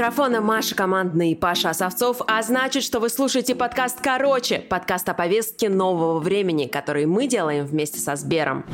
[0.00, 5.12] Микрофона Маша Командный и Паша Осовцов, а значит, что вы слушаете подкаст «Короче», подкаст о
[5.12, 8.64] повестке нового времени, который мы делаем вместе со Сбером.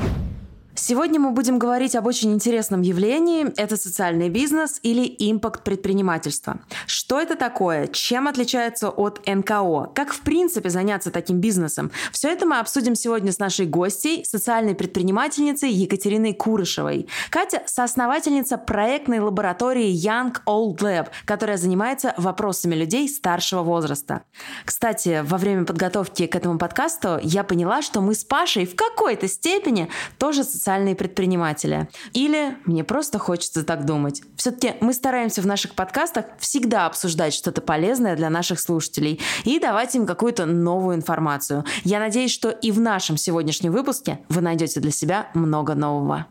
[0.79, 3.51] Сегодня мы будем говорить об очень интересном явлении.
[3.57, 6.61] Это социальный бизнес или импакт предпринимательства.
[6.87, 7.87] Что это такое?
[7.87, 9.93] Чем отличается от НКО?
[9.95, 11.91] Как в принципе заняться таким бизнесом?
[12.13, 17.09] Все это мы обсудим сегодня с нашей гостьей, социальной предпринимательницей Екатериной Курышевой.
[17.31, 24.25] Катя– соосновательница проектной лаборатории Young Old Lab, которая занимается вопросами людей старшего возраста.
[24.67, 29.27] Кстати, во время подготовки к этому подкасту я поняла, что мы с Пашей в какой-то
[29.27, 31.89] степени тоже социальные социальные предприниматели.
[32.13, 34.23] Или мне просто хочется так думать.
[34.35, 39.95] Все-таки мы стараемся в наших подкастах всегда обсуждать что-то полезное для наших слушателей и давать
[39.95, 41.65] им какую-то новую информацию.
[41.85, 46.27] Я надеюсь, что и в нашем сегодняшнем выпуске вы найдете для себя много нового.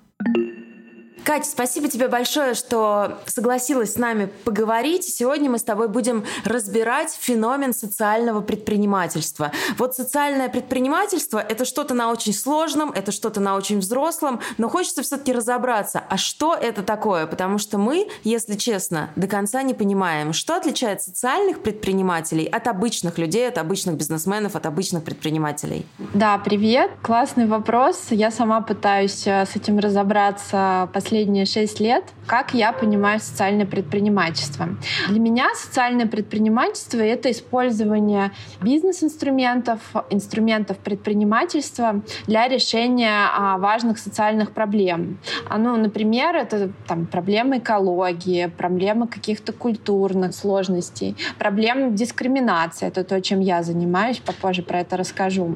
[1.26, 5.06] Катя, спасибо тебе большое, что согласилась с нами поговорить.
[5.06, 9.52] Сегодня мы с тобой будем разбирать феномен социального предпринимательства.
[9.80, 15.02] Вот социальное предпринимательство— это что-то на очень сложном, это что-то на очень взрослом, но хочется
[15.02, 17.26] все-таки разобраться, а что это такое?
[17.26, 23.18] Потому что мы, если честно, до конца не понимаем, что отличает социальных предпринимателей от обычных
[23.18, 25.88] людей, от обычных бизнесменов, от обычных предпринимателей.
[26.14, 26.92] Да, привет.
[27.02, 28.10] Классный вопрос.
[28.12, 33.66] Я сама пытаюсь э, с этим разобраться последние последние шесть лет, как я понимаю социальное
[33.66, 34.68] предпринимательство.
[35.08, 45.20] Для меня социальное предпринимательство— это использование бизнес-инструментов, инструментов предпринимательства для решения а, важных социальных проблем.
[45.50, 52.88] Ну, например, это там, проблемы экологии, проблемы каких-то культурных сложностей, проблемы дискриминации.
[52.90, 55.56] Это то, чем я занимаюсь, попозже про это расскажу.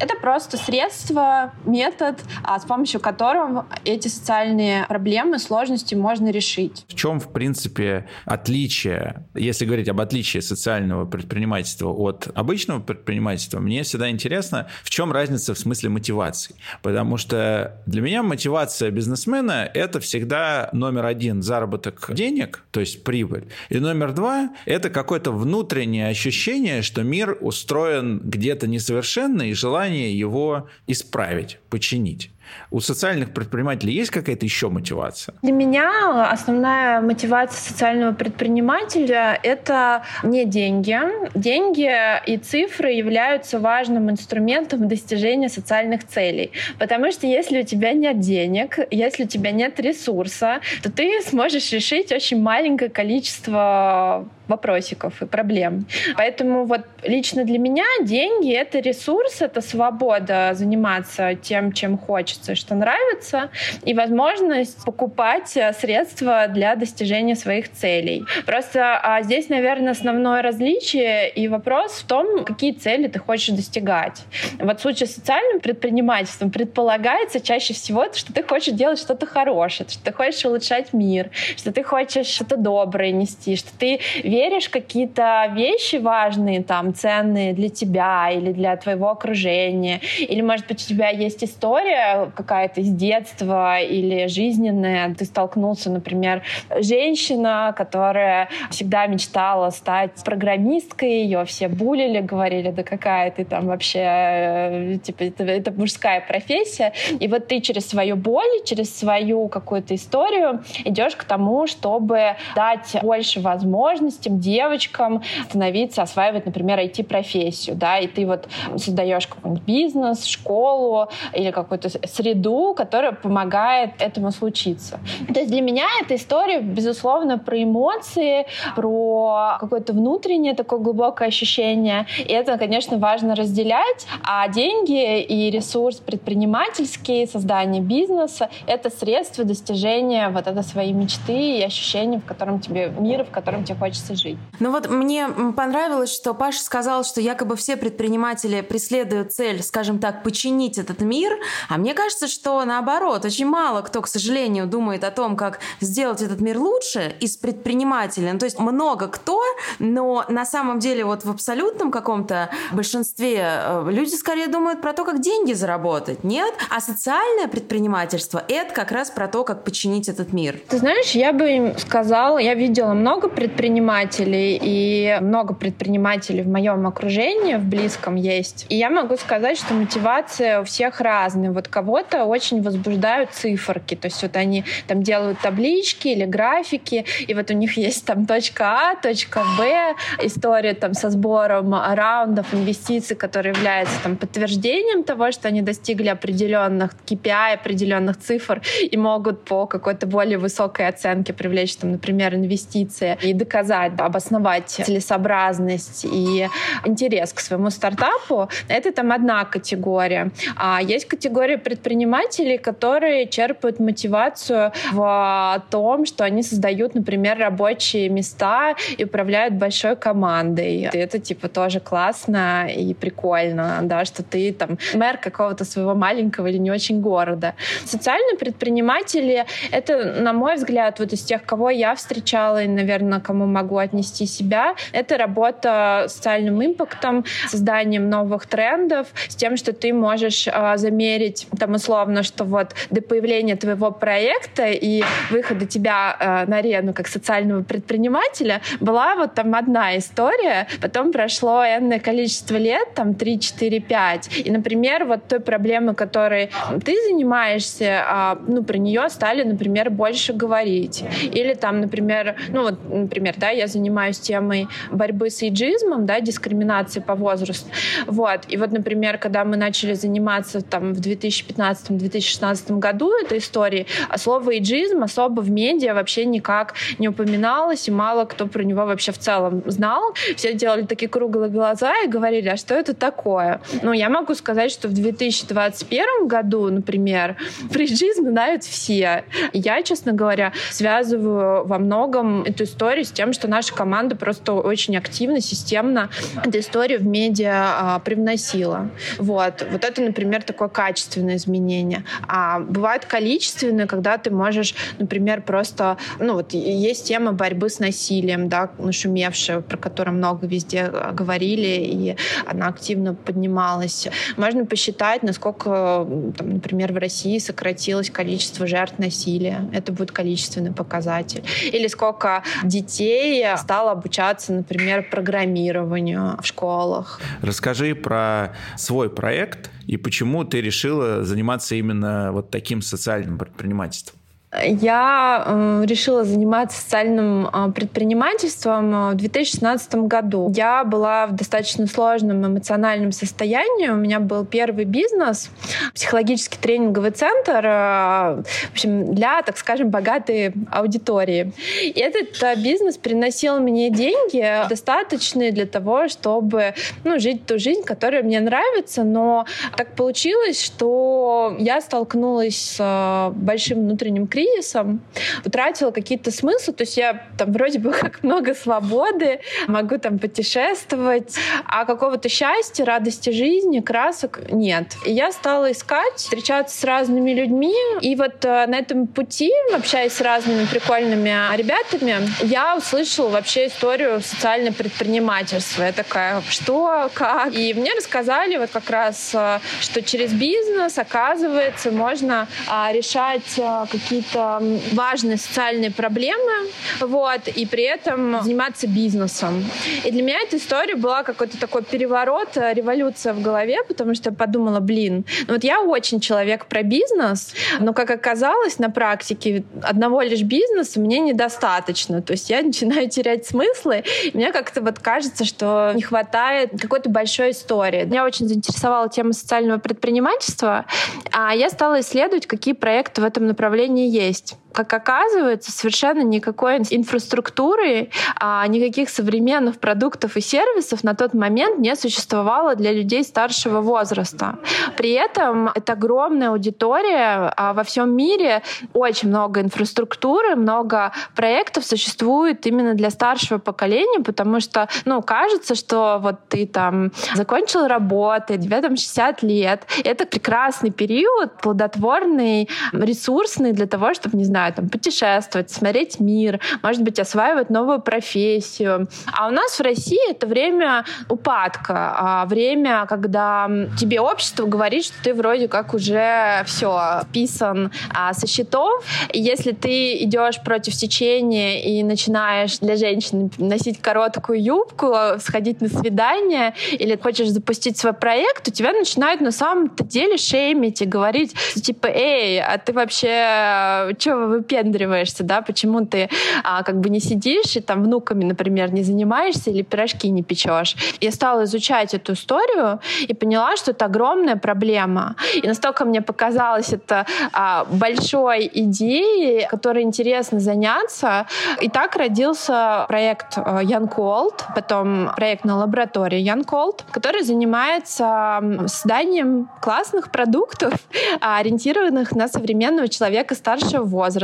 [0.00, 6.84] Это просто средство, метод, а, с помощью которого эти социальные проблемы проблемы, сложности можно решить.
[6.88, 13.84] В чем, в принципе, отличие, если говорить об отличии социального предпринимательства от обычного предпринимательства, мне
[13.84, 16.56] всегда интересно, в чем разница в смысле мотивации.
[16.82, 23.44] Потому что для меня мотивация бизнесмена– это всегда номер один– заработок денег, то есть прибыль.
[23.68, 30.66] И номер два– это какое-то внутреннее ощущение, что мир устроен где-то несовершенно, и желание его
[30.88, 32.32] исправить, починить.
[32.70, 35.34] У социальных предпринимателей есть какая-то еще мотивация?
[35.42, 40.98] Для меня основная мотивация социального предпринимателя— это не деньги.
[41.34, 41.90] Деньги
[42.26, 46.52] и цифры являются важным инструментом достижения социальных целей.
[46.78, 51.72] Потому что если у тебя нет денег, если у тебя нет ресурса, то ты сможешь
[51.72, 55.86] решить очень маленькое количество вопросиков и проблем.
[56.16, 62.74] Поэтому вот лично для меня деньги— это ресурс, это свобода заниматься тем, чем хочется, что
[62.74, 63.50] нравится,
[63.84, 68.24] и возможность покупать э, средства для достижения своих целей.
[68.46, 74.22] Просто а здесь, наверное, основное различие и вопрос в том, какие цели ты хочешь достигать.
[74.58, 79.88] Вот в случае с социальным предпринимательством предполагается чаще всего, что ты хочешь делать что-то хорошее,
[79.88, 84.37] что ты хочешь улучшать мир, что ты хочешь что-то доброе нести, что ты веришь
[84.70, 90.88] какие-то вещи важные, там, ценные для тебя или для твоего окружения, или, может быть, у
[90.88, 96.42] тебя есть история какая-то из детства или жизненная, ты столкнулся, например,
[96.80, 104.00] женщина, которая всегда мечтала стать программисткой, ее все булили, говорили, да какая ты там вообще,
[104.02, 109.94] э, типа, это, это мужская профессия, и вот ты через свою боль, через свою какую-то
[109.94, 117.98] историю идешь к тому, чтобы дать больше возможностей детям, девочкам становиться, осваивать, например, IT-профессию, да,
[117.98, 124.98] и ты вот создаешь какой-нибудь бизнес, школу или какую-то среду, которая помогает этому случиться.
[125.32, 132.06] То есть для меня эта история, безусловно, про эмоции, про какое-то внутреннее такое глубокое ощущение,
[132.18, 140.28] и это, конечно, важно разделять, а деньги и ресурс предпринимательский, создание бизнеса— это средства достижения
[140.30, 144.38] вот этой своей мечты и ощущения, в котором тебе, мира, в котором тебе хочется жить.
[144.60, 150.22] Ну вот мне понравилось, что Паша сказал, что якобы все предприниматели преследуют цель, скажем так,
[150.22, 151.32] починить этот мир,
[151.68, 156.22] а мне кажется, что наоборот, очень мало кто, к сожалению, думает о том, как сделать
[156.22, 158.32] этот мир лучше из предпринимателей.
[158.32, 159.40] Ну, то есть много кто,
[159.78, 165.04] но на самом деле вот в абсолютном каком-то большинстве э, люди скорее думают про то,
[165.04, 166.52] как деньги заработать, нет?
[166.70, 170.60] А социальное предпринимательство— это как раз про то, как починить этот мир.
[170.68, 176.48] Ты знаешь, я бы им сказала, я видела много предпринимателей, предпринимателей, и много предпринимателей в
[176.48, 178.66] моем окружении, в близком есть.
[178.68, 181.50] И я могу сказать, что мотивация у всех разная.
[181.50, 187.34] Вот кого-то очень возбуждают циферки, то есть вот они там делают таблички или графики, и
[187.34, 193.16] вот у них есть там точка А, точка Б, история там со сбором раундов инвестиций,
[193.16, 199.66] которые являются там подтверждением того, что они достигли определенных KPI, определенных цифр и могут по
[199.66, 206.48] какой-то более высокой оценке привлечь там, например, инвестиции и доказать, обосновать целесообразность и
[206.84, 208.48] интерес к своему стартапу.
[208.68, 210.30] Это там одна категория.
[210.56, 218.74] А есть категория предпринимателей, которые черпают мотивацию в том, что они создают, например, рабочие места
[218.96, 220.88] и управляют большой командой.
[220.92, 226.58] Это типа тоже классно и прикольно, да, что ты там мэр какого-то своего маленького или
[226.58, 227.54] не очень города.
[227.84, 233.46] Социальные предприниматели— это, на мой взгляд, вот из тех, кого я встречала и, наверное, кому
[233.46, 239.92] могу отнести себя, это работа с социальным импактом, созданием новых трендов, с тем, что ты
[239.92, 246.50] можешь э, замерить там условно, что вот до появления твоего проекта и выхода тебя э,
[246.50, 252.94] на арену как социального предпринимателя была вот там одна история, потом прошло энное количество лет,
[252.94, 254.38] там 3, 4, 5.
[254.44, 256.50] И, например, вот той проблемы, которой
[256.84, 261.04] ты занимаешься, а, ну, про нее стали, например, больше говорить.
[261.22, 267.00] Или там, например, ну вот, например, да, я занимаюсь темой борьбы с эйджизмом, да, дискриминации
[267.00, 267.68] по возрасту.
[268.06, 268.40] Вот.
[268.48, 274.54] И вот, например, когда мы начали заниматься там в 2015-2016 году этой историей, а слово
[274.54, 279.18] эйджизм особо в медиа вообще никак не упоминалось, и мало кто про него вообще в
[279.18, 280.14] целом знал.
[280.36, 283.60] Все делали такие круглые глаза и говорили, а что это такое?
[283.82, 287.36] Ну, я могу сказать, что в 2021 году, например,
[287.72, 289.24] про эйджизм знают все.
[289.52, 294.96] Я, честно говоря, связываю во многом эту историю с тем, что наша команда просто очень
[294.96, 296.10] активно, системно
[296.44, 298.88] эту историю в медиа а, привносила.
[299.18, 299.66] Вот.
[299.72, 302.04] Вот это, например, такое качественное изменение.
[302.28, 305.96] А бывает количественное, когда ты можешь, например, просто...
[306.20, 311.66] Ну, вот есть тема борьбы с насилием, да, нашумевшая, про которую много везде а, говорили,
[311.66, 312.16] и
[312.46, 314.06] она активно поднималась.
[314.36, 319.68] Можно посчитать, насколько, там, например, в России сократилось количество жертв насилия.
[319.72, 321.42] Это будет количественный показатель.
[321.72, 327.20] Или сколько детей стало обучаться, например, программированию в школах.
[327.42, 334.17] Расскажи про свой проект и почему ты решила заниматься именно вот таким социальным предпринимательством.
[334.50, 340.50] Я э, решила заниматься социальным э, предпринимательством э, в 2016 году.
[340.56, 343.88] Я была в достаточно сложном эмоциональном состоянии.
[343.88, 345.50] У меня был первый бизнес,
[345.94, 351.52] психологический тренинговый центр, в общем, для, так скажем, богатой аудитории.
[351.82, 358.22] И этот бизнес приносил мне деньги, достаточные для того, чтобы ну, жить ту жизнь, которая
[358.22, 359.04] мне нравится.
[359.04, 359.44] Но
[359.76, 365.00] так получилось, что я столкнулась с большим внутренним кризисом, кризисом,
[365.44, 366.74] утратила какие-то смыслы.
[366.74, 371.34] То есть я там вроде бы как много свободы, могу там путешествовать,
[371.66, 374.96] а какого-то счастья, радости жизни, красок нет.
[375.04, 377.74] И я стала искать, встречаться с разными людьми.
[378.00, 384.20] И вот э, на этом пути, общаясь с разными прикольными ребятами, я услышала вообще историю
[384.20, 385.84] социального предпринимательства.
[385.84, 387.54] Я такая, что, как?
[387.54, 393.86] И мне рассказали вот как раз, э, что через бизнес, оказывается, можно а, решать э,
[393.90, 394.62] какие-то какие-то
[394.94, 396.70] важные социальные проблемы,
[397.00, 399.64] вот, и при этом заниматься бизнесом.
[400.04, 404.30] И для меня эта история была какой-то такой переворот, э, революция в голове, потому что
[404.30, 409.64] я подумала, блин, ну вот я очень человек про бизнес, но, как оказалось, на практике
[409.82, 412.22] одного лишь бизнеса мне недостаточно.
[412.22, 417.10] То есть я начинаю терять смыслы, и мне как-то вот кажется, что не хватает какой-то
[417.10, 418.04] большой истории.
[418.04, 420.86] Меня очень заинтересовала тема социального предпринимательства,
[421.32, 428.10] а я стала исследовать, какие проекты в этом направлении есть как оказывается, совершенно никакой инфраструктуры,
[428.40, 434.58] а никаких современных продуктов и сервисов на тот момент не существовало для людей старшего возраста.
[434.96, 442.66] При этом это огромная аудитория а во всем мире, очень много инфраструктуры, много проектов существует
[442.66, 448.80] именно для старшего поколения, потому что, ну, кажется, что вот ты там закончил работу, тебе
[448.80, 449.86] там 60 лет.
[450.04, 456.58] Это прекрасный период, плодотворный, ресурсный для того, чтобы, не знаю, знаю, там, путешествовать, смотреть мир,
[456.82, 459.08] может быть, осваивать новую профессию.
[459.32, 465.14] А у нас в России это время упадка, а время, когда тебе общество говорит, что
[465.22, 469.04] ты вроде как уже все писан а, со счетов.
[469.32, 475.88] И если ты идешь против течения и начинаешь для женщин носить короткую юбку, сходить на
[475.88, 481.54] свидание или хочешь запустить свой проект, у тебя начинают на самом-то деле шеймить и говорить,
[481.74, 486.28] типа, эй, а ты вообще что выпендриваешься, да, почему ты
[486.64, 490.96] а, как бы не сидишь и там внуками, например, не занимаешься или пирожки не печешь.
[491.20, 495.36] Я стала изучать эту историю и поняла, что это огромная проблема.
[495.54, 501.46] И настолько мне показалось это а, большой идеей, которой интересно заняться.
[501.80, 508.60] И так родился проект э, Young Cold, потом проект на лаборатории Young Cold, который занимается
[508.86, 510.92] созданием классных продуктов,
[511.40, 514.37] ориентированных на современного человека старшего возраста.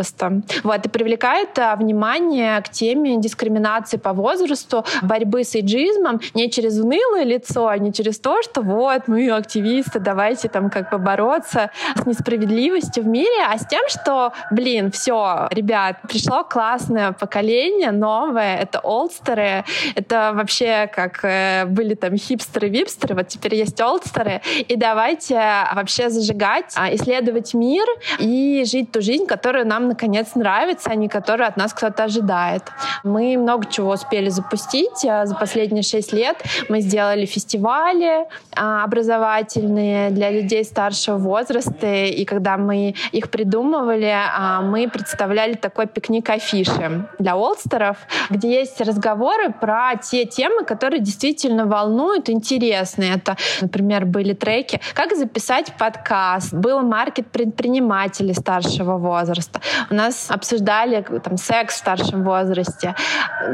[0.62, 6.78] Вот, и привлекает а, внимание к теме дискриминации по возрасту, борьбы с эйджизмом не через
[6.78, 11.70] унылое лицо, а не через то, что вот мы активисты, давайте там как бы бороться
[11.96, 18.56] с несправедливостью в мире, а с тем, что, блин, все, ребят, пришло классное поколение, новое,
[18.56, 24.76] это олдстеры, это вообще как э, были там хипстеры, випстеры, вот теперь есть олдстеры, и
[24.76, 25.34] давайте
[25.74, 27.86] вообще зажигать, а, исследовать мир
[28.18, 32.62] и жить ту жизнь, которая нам наконец нравится, а не которую от нас кто-то ожидает.
[33.02, 36.42] Мы много чего успели запустить а, за последние шесть лет.
[36.68, 38.26] Мы сделали фестивали
[38.56, 44.14] а, образовательные для людей старшего возраста, и когда мы их придумывали,
[44.62, 47.96] мы представляли такой пикник афиши для олдстеров,
[48.30, 53.04] где есть разговоры про те темы, которые действительно волнуют, интересны.
[53.04, 59.60] Это, например, были треки «Как записать подкаст», был маркет предпринимателей старшего возраста.
[59.90, 62.94] У нас обсуждали там, секс в старшем возрасте,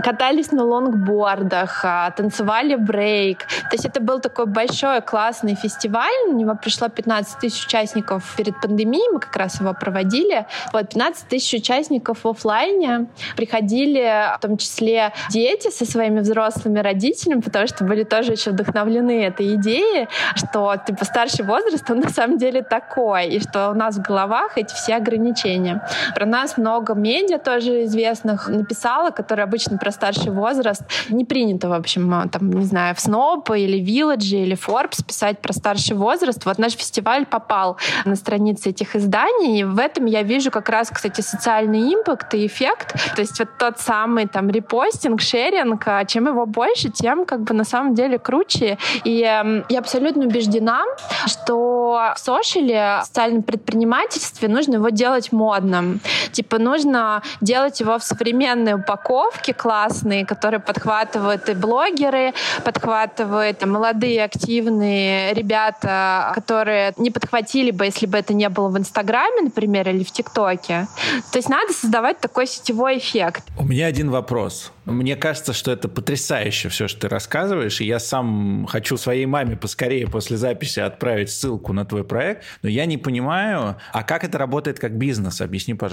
[0.04, 3.46] катались на лонгбордах, а, танцевали брейк.
[3.46, 6.12] То есть это был такой большой классный фестиваль.
[6.28, 10.46] На него пришло 15 тысяч участников перед пандемией, мы как раз его проводили.
[10.72, 13.06] Вот 15 тысяч участников в офлайне.
[13.36, 19.24] Приходили в том числе дети со своими взрослыми родителями, потому что были тоже еще вдохновлены
[19.24, 23.96] этой идеей, что типа старший возраст, он на самом деле такой, и что у нас
[23.96, 25.82] в головах эти все ограничения.
[26.14, 31.72] Про нас много медиа тоже известных написала, которые обычно про старший возраст не принято, в
[31.72, 36.44] общем, там, не знаю, в Snoop или Village или Forbes писать про старший возраст.
[36.44, 40.90] Вот наш фестиваль попал на страницы этих изданий, и в этом я вижу как раз,
[40.90, 42.94] кстати, социальный импакт и эффект.
[43.14, 47.54] То есть вот тот самый там репостинг, шеринг, а чем его больше, тем как бы
[47.54, 48.78] на самом деле круче.
[49.04, 50.82] И э, я абсолютно убеждена,
[51.26, 56.00] что в социальном предпринимательстве нужно его делать модным.
[56.33, 64.25] Типа нужно делать его в современной упаковке классные, которые подхватывают и блогеры, подхватывают и молодые
[64.25, 70.04] активные ребята, которые не подхватили бы, если бы это не было в Инстаграме, например, или
[70.04, 70.87] в ТикТоке.
[71.33, 73.45] То есть надо создавать такой сетевой эффект.
[73.59, 74.73] У меня один вопрос.
[74.87, 79.57] Мне кажется, что это потрясающе все, что ты рассказываешь, и я сам хочу своей маме
[79.57, 84.38] поскорее после записи отправить ссылку на твой проект, но я не понимаю, а как это
[84.38, 85.40] работает как бизнес?
[85.40, 85.89] Объясни, пожалуйста.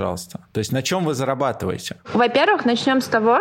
[0.51, 1.97] То есть на чем вы зарабатываете?
[2.13, 3.39] Во-первых, начнем с того,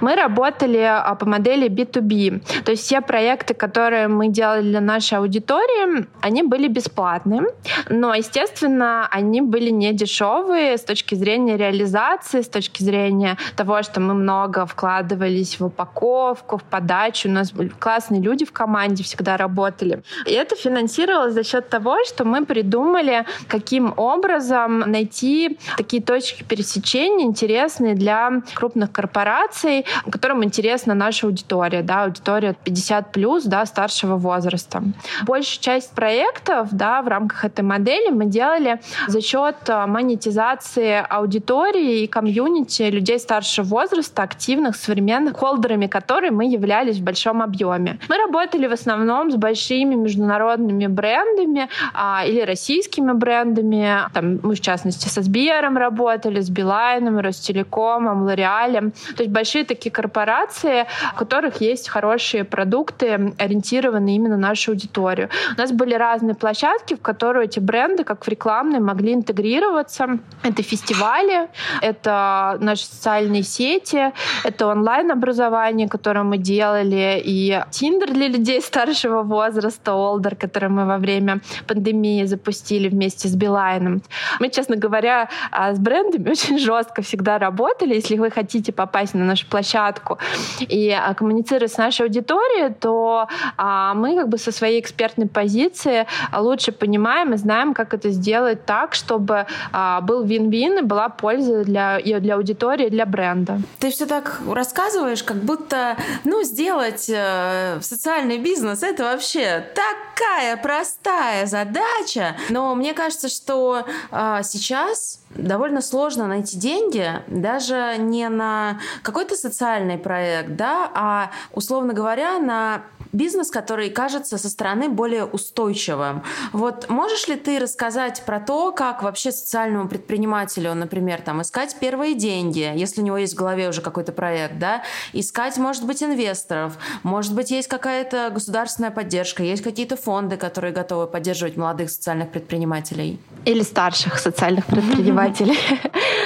[0.00, 2.62] мы работали а, по модели B2B.
[2.64, 7.42] То есть все проекты, которые мы делали для нашей аудитории, они были бесплатны,
[7.88, 14.00] но, естественно, они были не дешевые с точки зрения реализации, с точки зрения того, что
[14.00, 17.28] мы много вкладывали вкладывались в упаковку, в подачу.
[17.28, 20.02] У нас были классные люди в команде, всегда работали.
[20.26, 27.26] И это финансировалось за счет того, что мы придумали, каким образом найти такие точки пересечения
[27.26, 34.82] интересные для крупных корпораций, которым интересна наша аудитория, да, аудитория 50 плюс, да, старшего возраста.
[35.26, 42.02] Большая часть проектов, да, в рамках этой модели мы делали за счет а, монетизации аудитории
[42.02, 47.98] и комьюнити людей старшего возраста, активных современных холдерами, которые мы являлись в большом объеме.
[48.08, 54.08] Мы работали в основном с большими международными брендами а, или российскими брендами.
[54.12, 58.92] Там, мы, в частности, со Сбером работали, с Билайном, Ростелекомом, Лореалем.
[59.16, 65.28] То есть большие такие корпорации, у которых есть хорошие продукты, ориентированные именно на нашу аудиторию.
[65.56, 70.18] У нас были разные площадки, в которые эти бренды, как в рекламной, могли интегрироваться.
[70.42, 71.48] Это фестивали,
[71.80, 74.12] это наши социальные сети,
[74.44, 80.98] это онлайн-образование, которое мы делали, и Тиндер для людей старшего возраста, Олдер, который мы во
[80.98, 84.02] время пандемии запустили вместе с Билайном.
[84.40, 85.28] Мы, честно говоря,
[85.64, 87.94] а, с брендами очень жестко всегда работали.
[87.94, 90.18] Если вы хотите попасть на нашу площадку
[90.60, 96.06] и а, коммуницировать с нашей аудиторией, то а, мы как бы со своей экспертной позиции
[96.36, 101.64] лучше понимаем и знаем, как это сделать так, чтобы а, был вин-вин и была польза
[101.64, 103.60] для, и для аудитории, и для бренда.
[103.78, 111.46] Ты все так рассказываешь, как будто, ну, сделать э, социальный бизнес это вообще такая простая
[111.46, 112.36] задача.
[112.50, 119.98] Но мне кажется, что э, сейчас довольно сложно найти деньги даже не на какой-то социальный
[119.98, 122.82] проект, да, а, условно говоря, на
[123.14, 126.22] бизнес, который кажется со стороны более устойчивым.
[126.52, 132.14] Вот можешь ли ты рассказать про то, как вообще социальному предпринимателю, например, там искать первые
[132.14, 136.76] деньги, если у него есть в голове уже какой-то проект, да, искать, может быть, инвесторов,
[137.02, 143.20] может быть, есть какая-то государственная поддержка, есть какие-то фонды, которые готовы поддерживать молодых социальных предпринимателей?
[143.44, 145.58] Или старших социальных предпринимателей.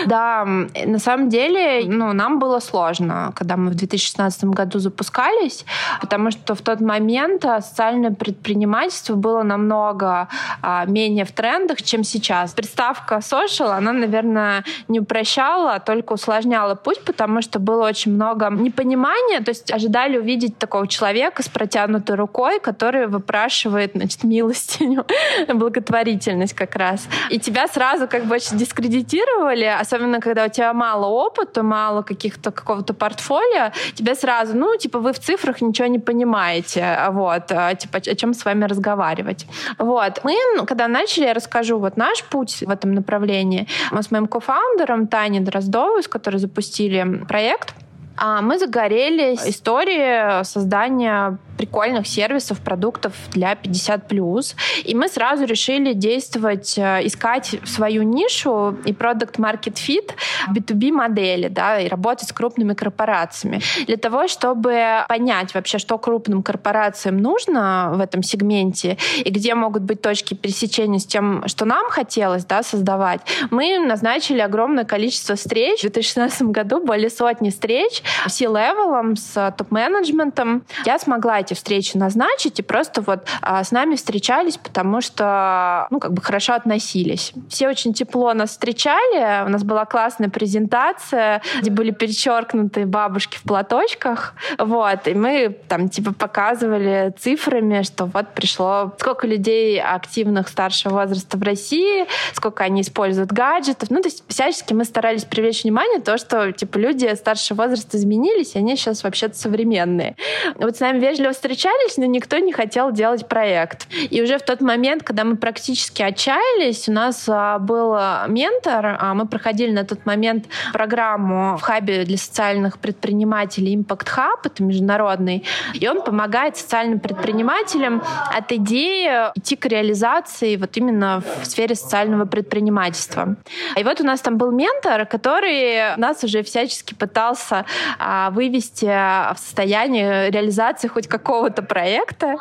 [0.06, 5.64] Да, на самом деле, ну, нам было сложно, когда мы в 2016 году запускались,
[6.00, 10.28] потому что в тот момент а, социальное предпринимательство было намного
[10.62, 12.52] а, менее в трендах, чем сейчас.
[12.52, 18.50] Приставка social, она, наверное, не упрощала, а только усложняла путь, потому что было очень много
[18.50, 25.04] непонимания, то есть ожидали увидеть такого человека с протянутой рукой, который выпрашивает, значит, милостиню,
[25.48, 27.06] благотворительность как раз.
[27.30, 32.50] И тебя сразу как бы очень дискредитировали, особенно когда у тебя мало опыта, мало каких-то
[32.50, 37.98] какого-то портфолио, тебя сразу, ну, типа, вы в цифрах ничего не понимаете, вот, а, типа,
[37.98, 39.46] о чем с вами разговаривать.
[39.78, 40.20] Вот.
[40.24, 43.66] Мы, ну, когда начали, я расскажу вот наш путь в этом направлении.
[43.90, 47.74] Мы с моим кофаундером Таней Дроздовой, с которой запустили проект,
[48.16, 54.54] а мы загорелись историей создания прикольных сервисов, продуктов для 50+.
[54.84, 60.12] И мы сразу решили действовать, э, искать свою нишу и продукт market fit
[60.50, 63.60] B2B модели, да, и работать с крупными корпорациями.
[63.86, 69.82] Для того, чтобы понять вообще, что крупным корпорациям нужно в этом сегменте и где могут
[69.82, 75.80] быть точки пересечения с тем, что нам хотелось да, создавать, мы назначили огромное количество встреч.
[75.80, 80.62] В 2016 году более сотни встреч с C-level ом, с топ-менеджментом.
[80.86, 85.98] Я смогла эти встречи назначить и просто вот а, с нами встречались, потому что, ну,
[85.98, 87.32] как бы хорошо относились.
[87.48, 93.42] Все очень тепло нас встречали, у нас была классная презентация, где были перечеркнуты бабушки в
[93.42, 100.94] платочках, вот, и мы там типа показывали цифрами, что вот пришло сколько людей активных старшего
[100.94, 106.00] возраста в России, сколько они используют гаджетов, ну, то есть всячески мы старались привлечь внимание
[106.00, 110.16] то, что типа люди старшего возраста изменились, и они сейчас вообще-то современные.
[110.56, 113.86] Вот с нами вежливо встречались, но никто не хотел делать проект.
[114.10, 117.96] И уже в тот момент, когда мы практически отчаялись, у нас а, был
[118.26, 124.40] ментор, а мы проходили на тот момент программу в хабе для социальных предпринимателей Impact Hub,
[124.44, 128.02] это международный, и он помогает социальным предпринимателям
[128.36, 133.36] от идеи идти к реализации вот именно в сфере социального предпринимательства.
[133.76, 137.64] И вот у нас там был ментор, который нас уже всячески пытался
[137.98, 142.36] а, вывести в состояние реализации хоть как какого-то проекта.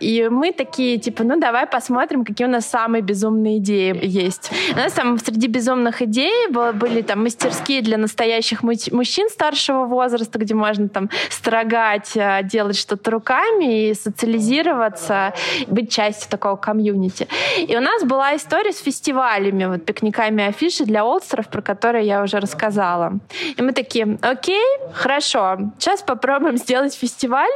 [0.00, 4.50] И мы такие, типа, ну давай посмотрим, какие у нас самые безумные идеи есть.
[4.72, 10.54] У нас там среди безумных идей были там мастерские для настоящих мужчин старшего возраста, где
[10.54, 15.32] можно там строгать, э, делать что-то руками и социализироваться,
[15.68, 17.28] быть частью такого комьюнити.
[17.68, 22.22] И у нас была история с фестивалями, вот пикниками афиши для олдстеров, про которые я
[22.22, 23.20] уже рассказала.
[23.56, 27.52] И мы такие, окей, хорошо, сейчас попробуем сделать фестиваль,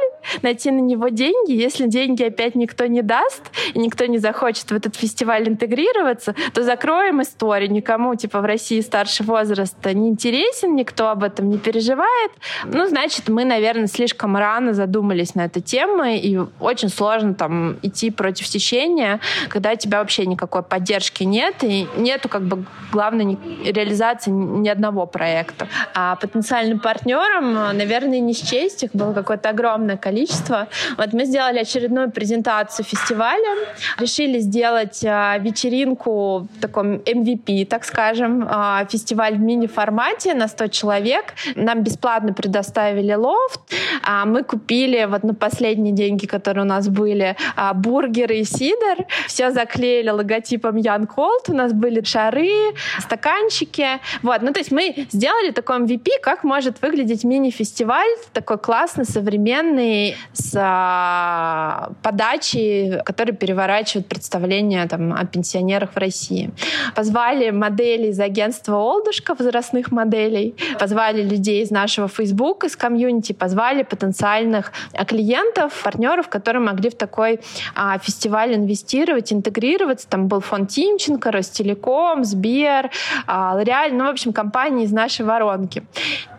[0.67, 1.51] найти на него деньги.
[1.51, 6.63] Если деньги опять никто не даст, и никто не захочет в этот фестиваль интегрироваться, то
[6.63, 7.71] закроем историю.
[7.71, 12.31] Никому, типа, в России старший возраст не интересен, никто об этом не переживает.
[12.65, 18.11] Ну, значит, мы, наверное, слишком рано задумались на эту тему, и очень сложно там идти
[18.11, 24.31] против течения, когда у тебя вообще никакой поддержки нет, и нету как бы главной реализации
[24.31, 25.67] ни одного проекта.
[25.93, 30.56] А потенциальным партнерам, наверное, не счесть, их было какое-то огромное количество.
[30.97, 33.55] Вот мы сделали очередную презентацию фестиваля,
[33.99, 40.67] решили сделать а, вечеринку в таком MVP, так скажем, а, фестиваль в мини-формате на 100
[40.67, 41.33] человек.
[41.55, 43.61] Нам бесплатно предоставили лофт,
[44.03, 47.35] а мы купили вот на последние деньги, которые у нас были,
[47.75, 49.05] бургеры и сидр.
[49.27, 51.49] Все заклеили логотипом Ян Колт.
[51.49, 53.87] У нас были шары, стаканчики.
[54.23, 60.15] Вот, ну то есть мы сделали такой MVP, как может выглядеть мини-фестиваль, такой классный, современный,
[60.47, 66.51] с а, подачей, которые переворачивают представление там, о пенсионерах в России.
[66.95, 73.83] Позвали моделей из агентства Олдушка, возрастных моделей, позвали людей из нашего Facebook, из комьюнити, позвали
[73.83, 74.71] потенциальных
[75.07, 77.39] клиентов, партнеров, которые могли в такой
[77.75, 80.07] а, фестиваль инвестировать, интегрироваться.
[80.07, 82.89] Там был фонд Тимченко, Ростелеком, Сбер,
[83.25, 85.83] а, Лореаль, ну, в общем, компании из нашей воронки.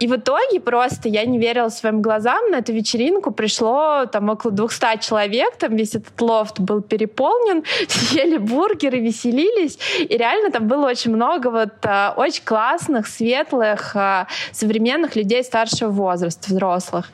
[0.01, 2.51] И в итоге просто я не верила своим глазам.
[2.51, 7.64] На эту вечеринку пришло там около 200 человек, там весь этот лофт был переполнен,
[8.12, 9.78] ели бургеры, веселились.
[9.98, 15.90] И реально там было очень много вот а, очень классных, светлых, а, современных людей старшего
[15.90, 17.06] возраста, взрослых.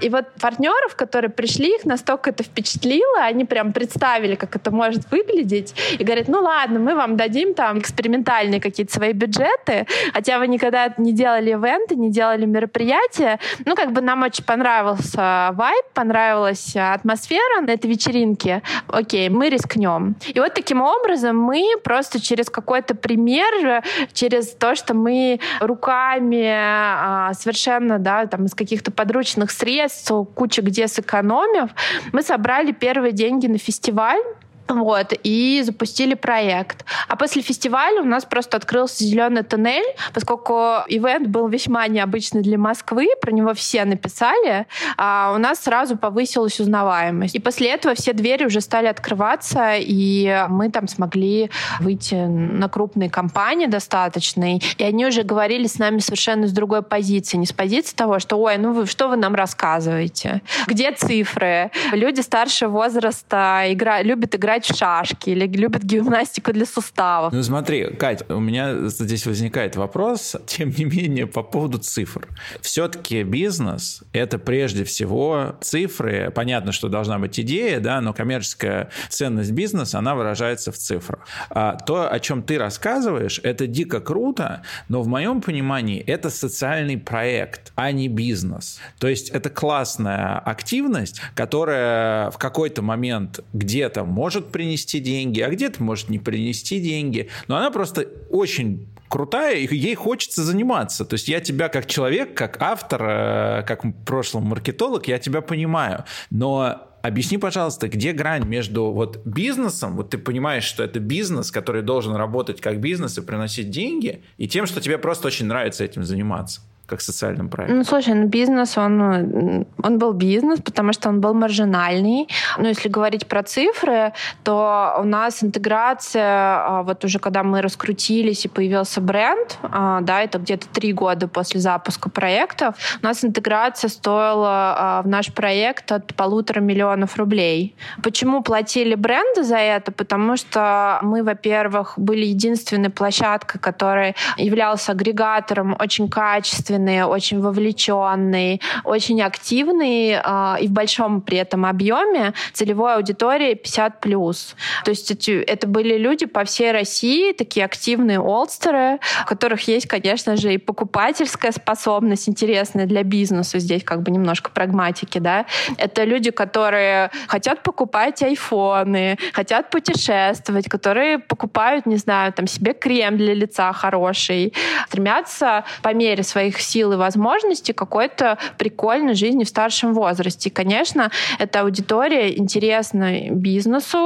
[0.00, 5.10] И вот партнеров, которые пришли, их настолько это впечатлило, они прям представили, как это может
[5.10, 10.48] выглядеть, и говорят, ну ладно, мы вам дадим там экспериментальные какие-то свои бюджеты, хотя вы
[10.48, 13.38] никогда не делали ивенты, не делали мероприятия.
[13.64, 15.84] Ну, как бы нам очень понравился вайб,
[16.32, 18.62] понравилась атмосфера на этой вечеринке.
[18.88, 20.16] Окей, мы рискнем.
[20.34, 27.32] И вот таким образом мы просто через какой-то пример, через то, что мы руками а,
[27.34, 31.70] совершенно, да, там из каких-то подручных средств, куча где сэкономив,
[32.12, 34.22] мы собрали первые деньги на фестиваль.
[34.68, 36.84] Вот, и запустили проект.
[37.08, 40.54] А после фестиваля у нас просто открылся зеленый туннель, поскольку
[40.88, 46.58] ивент был весьма необычный для Москвы, про него все написали, а у нас сразу повысилась
[46.60, 47.34] узнаваемость.
[47.34, 53.10] И после этого все двери уже стали открываться, и мы там смогли выйти на крупные
[53.10, 57.94] компании достаточные, и они уже говорили с нами совершенно с другой позиции, не с позиции
[57.94, 60.40] того, что, ой, ну вы, что вы нам рассказываете?
[60.66, 61.70] Где цифры?
[61.92, 67.32] Люди старшего возраста игра, любят играть играть в шашки или любят гимнастику для суставов.
[67.32, 72.28] Ну смотри, Кать, у меня здесь возникает вопрос, тем не менее, по поводу цифр.
[72.60, 76.30] Все-таки бизнес— это прежде всего цифры.
[76.34, 81.26] Понятно, что должна быть идея, да, но коммерческая ценность бизнеса, она выражается в цифрах.
[81.50, 86.98] А то, о чем ты рассказываешь, это дико круто, но в моем понимании это социальный
[86.98, 88.80] проект, а не бизнес.
[88.98, 95.50] То есть это классная активность, которая в какой-то момент где-то может может принести деньги, а
[95.50, 97.28] где-то может не принести деньги.
[97.48, 101.04] Но она просто очень крутая, и ей хочется заниматься.
[101.04, 105.40] То есть я тебя как человек, как автор, э, как в прошлом маркетолог, я тебя
[105.40, 106.04] понимаю.
[106.30, 111.82] Но Объясни, пожалуйста, где грань между вот бизнесом, вот ты понимаешь, что это бизнес, который
[111.82, 116.04] должен работать как бизнес и приносить деньги, и тем, что тебе просто очень нравится этим
[116.04, 116.60] заниматься?
[116.92, 117.78] Как социальным проектом?
[117.78, 122.28] Ну, слушай, ну, бизнес, он, он был бизнес, потому что он был маржинальный.
[122.58, 124.12] Но если говорить про цифры,
[124.44, 130.20] то у нас интеграция, а, вот уже когда мы раскрутились и появился бренд, а, да,
[130.20, 135.92] это где-то три года после запуска проекта, у нас интеграция стоила а, в наш проект
[135.92, 137.74] от полутора миллионов рублей.
[138.02, 139.92] Почему платили бренды за это?
[139.92, 148.60] Потому что мы, во-первых, были единственной площадкой, которая являлась агрегатором очень качественной ответственный, очень вовлеченный,
[148.84, 154.54] очень активный э, и в большом при этом объеме целевой аудитории 50 плюс.
[154.84, 159.86] То есть эти, это были люди по всей России, такие активные олдстеры, у которых есть,
[159.86, 163.58] конечно же, и покупательская способность интересная для бизнеса.
[163.58, 165.46] Здесь как бы немножко прагматики, да.
[165.78, 173.16] Это люди, которые хотят покупать айфоны, хотят путешествовать, которые покупают, не знаю, там себе крем
[173.16, 174.52] для лица хороший,
[174.88, 180.48] стремятся по мере своих сил и возможностей какой-то прикольной жизни в старшем возрасте.
[180.48, 183.98] И, конечно, эта аудитория интересна бизнесу,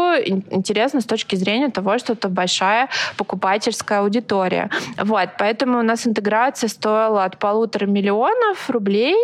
[0.51, 4.71] интересна с точки зрения того, что это большая покупательская аудитория.
[4.99, 9.17] Вот, поэтому у нас интеграция стоила от полутора миллионов рублей.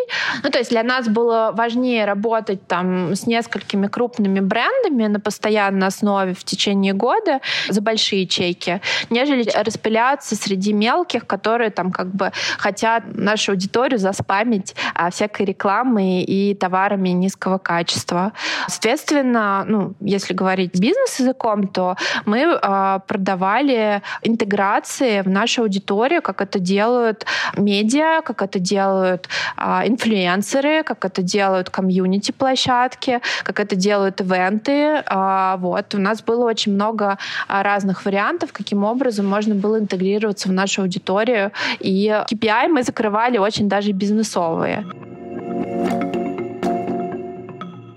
[0.43, 5.87] Ну, то есть для нас было важнее работать там с несколькими крупными брендами на постоянной
[5.87, 12.33] основе в течение года за большие чеки, нежели распыляться среди мелких, которые там как бы
[12.59, 18.33] хотят нашу аудиторию заспамить а, всякой рекламой и товарами низкого качества.
[18.69, 26.59] Соответственно, ну, если говорить бизнес-языком, то мы а, продавали интеграции в нашу аудиторию, как это
[26.59, 35.03] делают медиа, как это делают а, инфлюенсеры, как это делают комьюнити-площадки, как это делают ивенты.
[35.07, 35.95] А, вот.
[35.95, 40.83] У нас было очень много а, разных вариантов, каким образом можно было интегрироваться в нашу
[40.83, 41.53] аудиторию.
[41.81, 44.85] И KPI мы закрывали очень даже бизнесовые.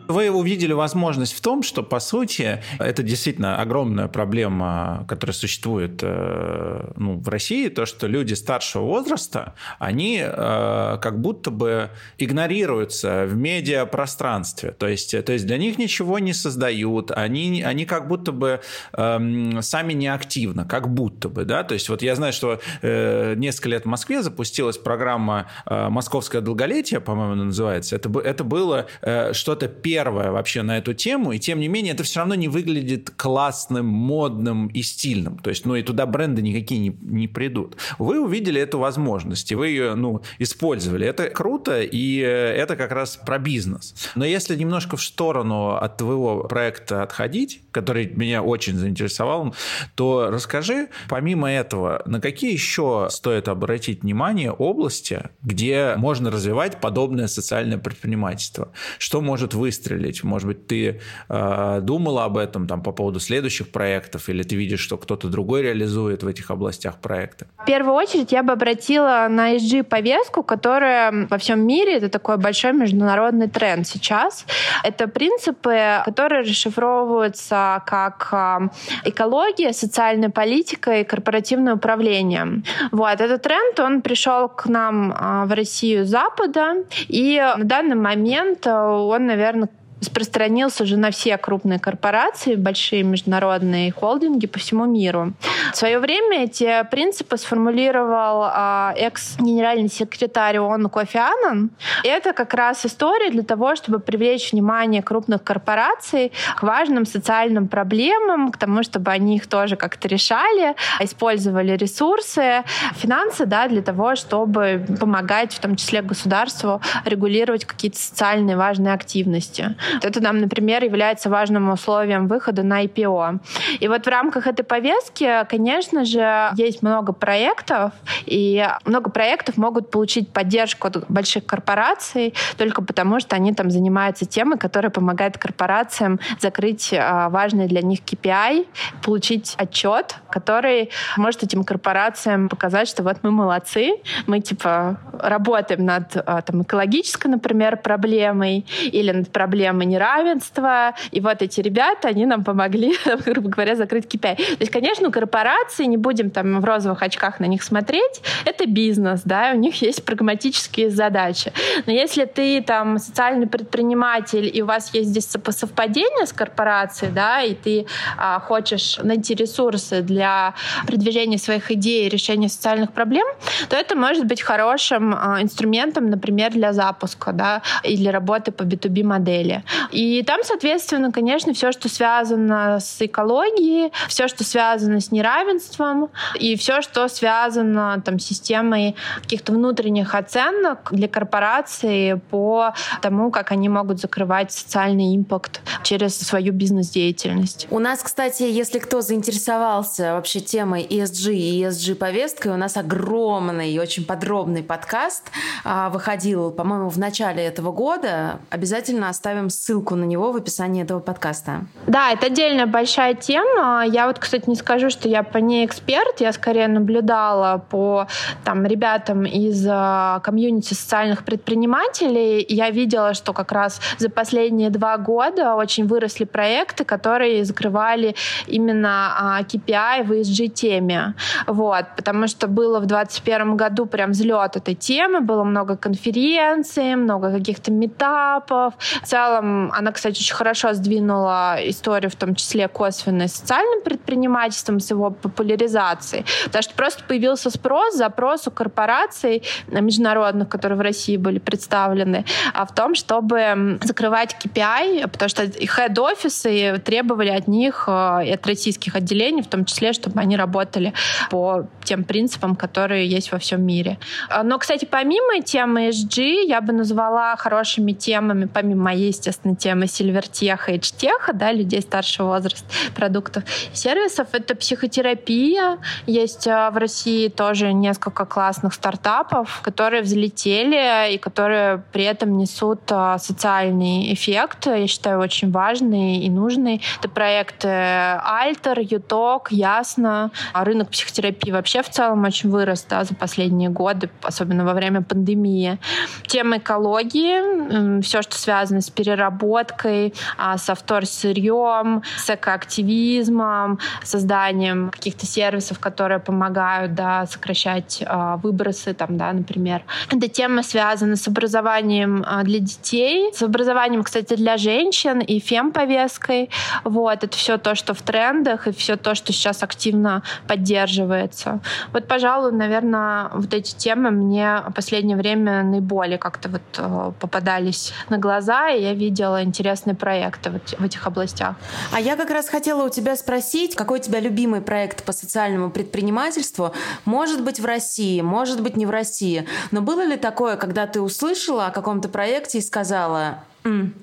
[0.08, 6.92] Вы увидели возможность в том, что, по сути, это действительно огромная проблема, которая существует э,
[6.96, 11.90] ну, в России, то, что люди старшего возраста, они э, как будто бы
[12.20, 14.72] игнорируются в медиапространстве.
[14.72, 18.62] То есть, то есть для них ничего не создают, они, они как будто бы
[18.94, 21.46] э, сами не активно, как будто бы.
[21.46, 21.64] Да?
[21.64, 26.42] То есть вот я знаю, что э, несколько лет в Москве запустилась программа э, «Московское
[26.42, 27.96] долголетие», по-моему, называется.
[27.96, 31.94] Это, это было э, что-то первое первое вообще на эту тему, и тем не менее
[31.94, 35.38] это все равно не выглядит классным, модным и стильным.
[35.40, 37.78] То есть, ну и туда бренды никакие не, не придут.
[37.98, 41.08] Вы увидели эту возможность, и вы ее, ну, использовали.
[41.08, 43.96] Это круто, и э, это как раз про бизнес.
[44.16, 49.54] Но если немножко в сторону от твоего проекта отходить, который меня очень заинтересовал,
[49.96, 57.28] то расскажи, помимо этого, на какие еще стоит обратить внимание области, где можно развивать подобное
[57.28, 58.72] социальное предпринимательство?
[58.98, 60.24] Что может выстрелить.
[60.24, 64.80] Может быть, ты э, думала об этом там, по поводу следующих проектов, или ты видишь,
[64.80, 67.48] что кто-то другой реализует в этих областях проекты?
[67.62, 72.72] В первую очередь я бы обратила на ESG-повестку, которая во всем мире, это такой большой
[72.72, 74.46] международный тренд сейчас.
[74.84, 78.70] Это принципы, которые расшифровываются как э,
[79.10, 82.62] экология, социальная политика и корпоративное управление.
[82.92, 83.22] Вот.
[83.22, 88.68] Этот тренд, он пришел к нам э, в Россию с Запада, и на данный момент
[88.68, 89.70] он, наверное,
[90.06, 95.34] распространился уже на все крупные корпорации, большие международные холдинги по всему миру.
[95.74, 101.72] В свое время эти принципы сформулировал а, экс-генеральный секретарь ООН Кофи Аннан.
[102.04, 108.52] Это как раз история для того, чтобы привлечь внимание крупных корпораций к важным социальным проблемам,
[108.52, 112.64] к тому, чтобы они их тоже как-то решали, использовали ресурсы,
[112.96, 119.76] финансы да, для того, чтобы помогать в том числе государству регулировать какие-то социальные важные активности.
[120.02, 123.40] Это нам, например, является важным условием выхода на IPO.
[123.80, 127.92] И вот в рамках этой повестки, конечно же, есть много проектов,
[128.26, 134.26] и много проектов могут получить поддержку от больших корпораций только потому, что они там занимаются
[134.26, 138.68] темой, которая помогает корпорациям закрыть а, важный для них KPI,
[139.04, 143.96] получить отчет, который может этим корпорациям показать, что вот мы молодцы,
[144.28, 150.94] мы типа работаем над а, там, экологической, например, проблемой или над проблемой проблемы неравенства.
[151.12, 154.36] И вот эти ребята, они нам помогли, грубо говоря, закрыть KPI.
[154.36, 159.22] То есть, конечно, корпорации, не будем там в розовых очках на них смотреть, это бизнес,
[159.26, 161.52] да, у них есть прагматические задачи.
[161.86, 167.42] Но если ты там социальный предприниматель, и у вас есть здесь совпадение с корпорацией, да,
[167.42, 167.86] и ты
[168.18, 170.54] а, хочешь найти ресурсы для
[170.88, 173.28] продвижения своих идей и решения социальных проблем,
[173.70, 179.04] то это может быть хорошим а, инструментом, например, для запуска, да, или работы по B2B
[179.04, 179.64] модели.
[179.92, 186.56] И там, соответственно, конечно, все, что связано с экологией, все, что связано с неравенством и
[186.56, 193.70] все, что связано там, с системой каких-то внутренних оценок для корпорации по тому, как они
[193.70, 197.68] могут закрывать социальный импакт через свою бизнес-деятельность.
[197.70, 203.80] У нас, кстати, если кто заинтересовался вообще темой ESG и ESG-повесткой, у нас огромный и
[203.80, 205.24] очень подробный подкаст
[205.64, 208.40] а, выходил, по-моему, в начале этого года.
[208.50, 211.66] Обязательно оставим ссылку на него в описании этого подкаста.
[211.88, 213.84] Да, это отдельная большая тема.
[213.86, 216.22] Я вот, кстати, не скажу, что я по ней эксперт.
[216.22, 218.08] Я скорее наблюдала по
[218.44, 222.46] там, ребятам из uh, комьюнити социальных предпринимателей.
[222.48, 228.16] Я видела, что как раз за последние два года очень выросли проекты, которые закрывали
[228.48, 231.14] именно uh, а, KPI в ESG-теме.
[231.48, 237.32] Вот, потому что было в 2021 году прям взлет этой темы, было много конференций, много
[237.32, 238.74] каких-то метапов.
[238.78, 244.80] В целом целом она, кстати, очень хорошо сдвинула историю, в том числе косвенной социальным предпринимательством
[244.80, 246.26] с его популяризацией.
[246.46, 252.66] Потому что просто появился спрос, запрос у корпораций международных, которые в России были представлены, а
[252.66, 258.96] в том, чтобы закрывать KPI, потому что хед-офисы требовали от них, э, и от российских
[258.96, 260.94] отделений, в том числе, чтобы они работали
[261.30, 263.98] по тем принципам, которые есть во всем мире.
[264.30, 269.88] А, но, кстати, помимо темы ESG, я бы назвала хорошими темами, помимо моей, естественно, темы
[269.88, 273.44] сильвертеха и эйдж-теха, да, людей старшего возраста, продуктов
[273.74, 274.28] сервисов.
[274.32, 275.80] Это психотерапия.
[276.06, 282.82] Есть а, в России тоже несколько классных стартапов, которые взлетели и которые при этом несут
[282.90, 284.68] а, социальный эффект.
[284.68, 286.82] Я считаю, очень важный и нужный.
[287.00, 290.32] Это проекты Альтер, Юток, Ясно.
[290.54, 295.80] Рынок психотерапии вообще в целом очень вырос да, за последние годы, особенно во время пандемии.
[296.28, 305.26] Тема экологии, все, что связано с переработкой переработкой, а, с вторсырьем, с экоактивизмом, созданием каких-то
[305.26, 309.82] сервисов, которые помогают да, сокращать а, выбросы, там, да, например.
[310.12, 316.50] Эта тема связана с образованием а, для детей, с образованием, кстати, для женщин и фемповесткой.
[316.84, 321.60] Вот, это все то, что в трендах, и все то, что сейчас активно поддерживается.
[321.94, 327.94] Вот, пожалуй, наверное, вот эти темы мне в последнее время наиболее как-то вот э, попадались
[328.10, 331.56] на глаза, и я видела интересные проекты вот в этих областях.
[331.92, 335.72] А я как раз хотела у тебя спросить, какой у тебя любимый проект по социальному
[335.72, 336.74] предпринимательству?
[337.06, 339.48] Может быть, в России, может быть, не в России.
[339.72, 343.44] Но было ли такое, когда ты услышала о каком-то проекте и сказала,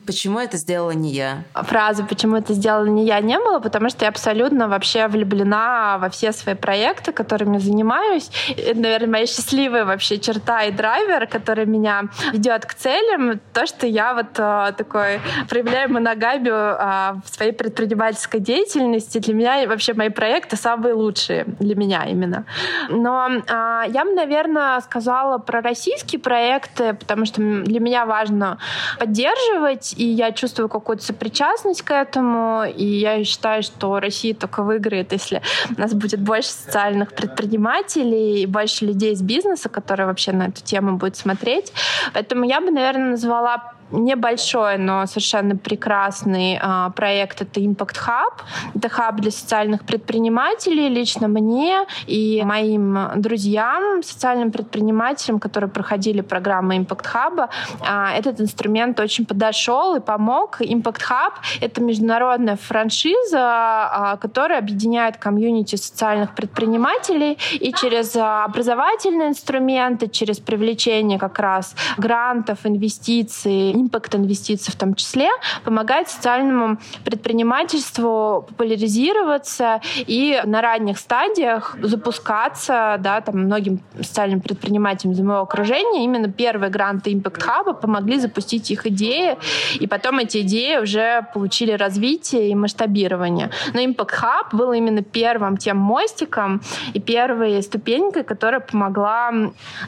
[0.06, 1.44] Почему это сделала не я?
[1.54, 6.08] Фразы «почему это сделала не я» не было, потому что я абсолютно вообще влюблена во
[6.08, 8.28] все свои проекты, которыми занимаюсь.
[8.56, 13.40] Это, наверное, моя счастливая вообще черта и драйвер, который меня ведет к целям.
[13.52, 19.18] То, что я вот э, такой проявляю моногамию э, в своей предпринимательской деятельности.
[19.18, 21.44] Для меня вообще мои проекты самые лучшие.
[21.60, 22.46] Для меня именно.
[22.88, 28.58] Но э, я бы, наверное, сказала про российские проекты, потому что для меня важно
[28.98, 34.62] поддерживать поддерживать, и я чувствую какую-то сопричастность к этому, и я считаю, что Россия только
[34.62, 35.42] выиграет, если
[35.76, 40.62] у нас будет больше социальных предпринимателей и больше людей из бизнеса, которые вообще на эту
[40.62, 41.72] тему будут смотреть.
[42.14, 48.42] Поэтому я бы, наверное, назвала небольшой, но совершенно прекрасный а, проект— это Impact Hub.
[48.74, 50.88] Это хаб для социальных предпринимателей.
[50.88, 57.48] Лично мне и моим друзьям, социальным предпринимателям, которые проходили программу Impact Hub,
[57.80, 60.60] а, этот инструмент очень подошел и помог.
[60.60, 70.08] Impact Hub— это международная франшиза, а, которая объединяет комьюнити социальных предпринимателей и через образовательные инструменты,
[70.08, 75.28] через привлечение как раз грантов, инвестиций, импакт инвестиций в том числе,
[75.64, 85.20] помогает социальному предпринимательству популяризироваться и на ранних стадиях запускаться, да, там многим социальным предпринимателям из
[85.20, 89.36] моего окружения именно первые гранты Impact Hub помогли запустить их идеи,
[89.80, 93.50] и потом эти идеи уже получили развитие и масштабирование.
[93.74, 96.60] Но Impact Hub был именно первым тем мостиком
[96.94, 99.32] и первой ступенькой, которая помогла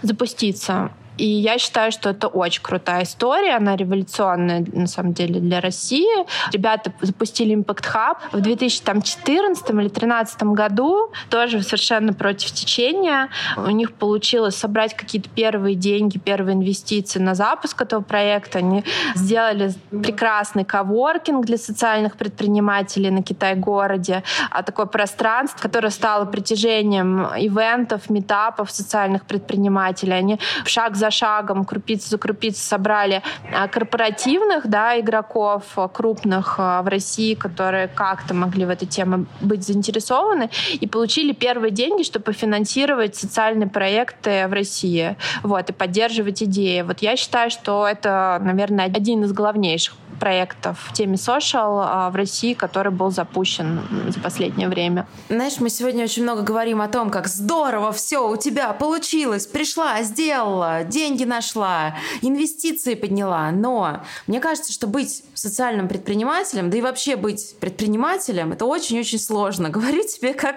[0.03, 0.91] запуститься.
[1.17, 6.27] И я считаю, что это очень крутая история, она революционная на самом деле для России.
[6.53, 13.29] Ребята запустили Impact Hub в 2014 или 2013 году, тоже совершенно против течения.
[13.57, 18.59] У них получилось собрать какие-то первые деньги, первые инвестиции на запуск этого проекта.
[18.59, 27.27] Они сделали прекрасный коворкинг для социальных предпринимателей на Китай-городе, а такое пространство, которое стало притяжением
[27.37, 30.15] ивентов, метапов социальных предпринимателей.
[30.15, 35.89] Они в шаг за за шагом, крупица за крупицей собрали а, корпоративных да, игроков а,
[35.89, 41.73] крупных а, в России, которые как-то могли в этой теме быть заинтересованы, и получили первые
[41.73, 46.81] деньги, чтобы финансировать социальные проекты в России вот, и поддерживать идеи.
[46.81, 52.55] Вот я считаю, что это, наверное, один из главнейших проектов в теме social в России,
[52.55, 55.07] который был запущен за последнее время.
[55.29, 60.03] Знаешь, мы сегодня очень много говорим о том, как здорово все у тебя получилось, пришла,
[60.03, 63.51] сделала, деньги нашла, инвестиции подняла.
[63.51, 69.69] Но мне кажется, что быть социальным предпринимателем, да и вообще быть предпринимателем, это очень-очень сложно.
[69.75, 70.57] Говорю тебе как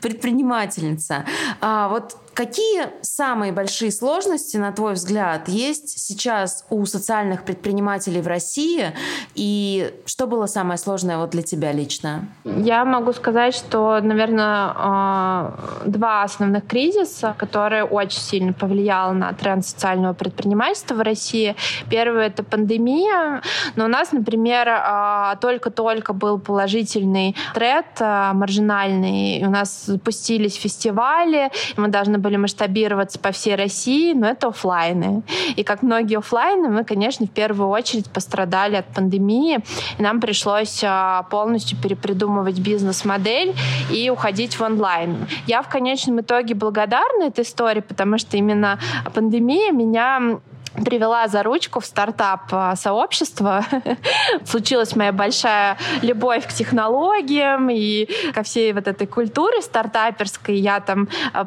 [0.00, 1.26] предпринимательница.
[1.60, 8.26] А вот Какие самые большие сложности, на твой взгляд, есть сейчас у социальных предпринимателей в
[8.26, 8.92] России?
[9.34, 12.26] И что было самое сложное вот для тебя лично?
[12.44, 19.66] Я могу сказать, что, наверное, а, два основных кризиса, которые очень сильно повлияли на тренд
[19.66, 21.54] социального предпринимательства в России.
[21.90, 23.42] Первый— это пандемия.
[23.76, 29.44] Но у нас, например, а, только-только был положительный тренд а, маржинальный.
[29.44, 35.22] У нас запустились фестивали, мы должны были масштабироваться по всей России, но это офлайны.
[35.56, 39.58] И как многие офлайны, мы, конечно, в первую очередь пострадали от пандемии,
[39.98, 43.54] и нам пришлось а, полностью перепридумывать бизнес-модель
[43.90, 45.26] и уходить в онлайн.
[45.46, 48.78] Я в конечном итоге благодарна этой истории, потому что именно
[49.12, 50.40] пандемия меня
[50.74, 53.64] привела за ручку в стартап-сообщество.
[54.44, 60.56] Случилась моя большая любовь к технологиям и ко всей вот этой культуре стартаперской.
[60.56, 61.44] Я там, а,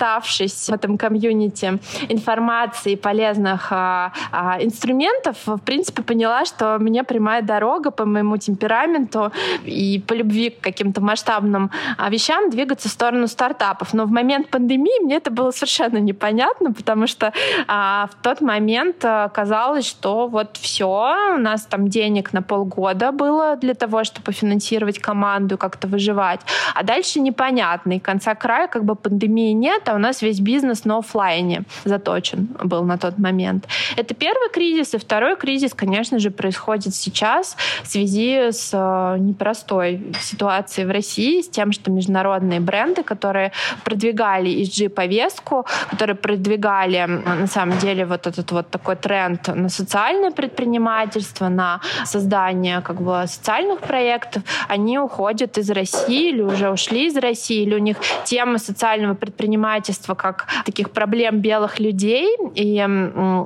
[0.00, 7.42] поднахватавшись в этом комьюнити информации, полезных а, а, инструментов, в принципе, поняла, что мне прямая
[7.42, 9.32] дорога по моему темпераменту
[9.64, 13.94] и по любви к каким-то масштабным а, вещам двигаться в сторону стартапов.
[13.94, 17.32] Но в момент пандемии мне это было совершенно непонятно, потому что
[17.66, 20.86] а, в тот момент э, казалось, что вот все,
[21.34, 26.40] у нас там денег на полгода было для того, чтобы финансировать команду, как-то выживать.
[26.74, 27.92] А дальше непонятно.
[27.92, 32.48] И конца края как бы пандемии нет, а у нас весь бизнес на офлайне заточен
[32.62, 33.66] был на тот момент.
[33.96, 34.94] Это первый кризис.
[34.94, 41.42] И второй кризис, конечно же, происходит сейчас в связи с э, непростой ситуацией в России,
[41.42, 43.52] с тем, что международные бренды, которые
[43.84, 51.48] продвигали ESG-повестку, которые продвигали, на самом деле, вот этот вот такой тренд на социальное предпринимательство,
[51.48, 57.62] на создание как бы социальных проектов, они уходят из России или уже ушли из России,
[57.62, 59.79] или у них тема социального предпринимательства
[60.14, 62.76] как таких проблем белых людей и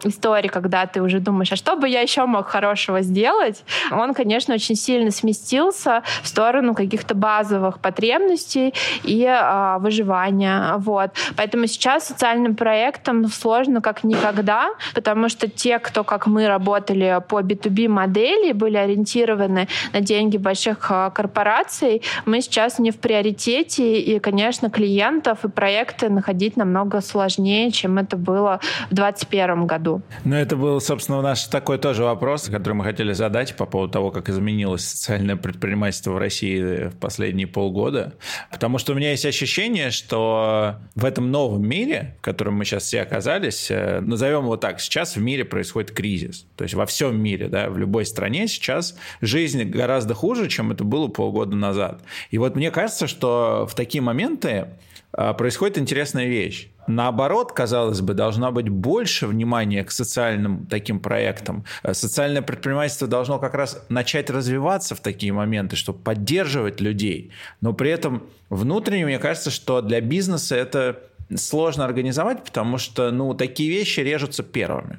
[0.05, 4.55] истории, когда ты уже думаешь, а что бы я еще мог хорошего сделать, он, конечно,
[4.55, 10.75] очень сильно сместился в сторону каких-то базовых потребностей и э, выживания.
[10.79, 11.11] Вот.
[11.37, 17.41] Поэтому сейчас социальным проектам сложно как никогда, потому что те, кто, как мы, работали по
[17.41, 24.19] B2B модели, были ориентированы на деньги больших а, корпораций, мы сейчас не в приоритете, и,
[24.19, 28.59] конечно, клиентов и проекты находить намного сложнее, чем это было
[28.91, 30.03] в 2021 году.
[30.25, 34.11] Ну, это был, собственно, наш такой тоже вопрос, который мы хотели задать по поводу того,
[34.11, 38.15] как изменилось социальное предпринимательство в России в последние полгода.
[38.51, 42.85] Потому что у меня есть ощущение, что в этом новом мире, в котором мы сейчас
[42.85, 46.47] все оказались, э, назовем его так, сейчас в мире происходит кризис.
[46.57, 50.85] То есть во всем мире, да, в любой стране сейчас жизнь гораздо хуже, чем это
[50.85, 52.01] было полгода назад.
[52.31, 54.69] И вот мне кажется, что в такие моменты
[55.15, 56.69] происходит интересная вещь.
[56.87, 61.65] Наоборот, казалось бы, должно быть больше внимания к социальным таким проектам.
[61.83, 67.31] А, социальное предпринимательство должно как раз начать развиваться в такие моменты, чтобы поддерживать людей.
[67.61, 71.01] Но при этом внутренне, мне кажется, что для бизнеса это
[71.35, 74.99] сложно организовать, потому что ну, такие вещи режутся первыми.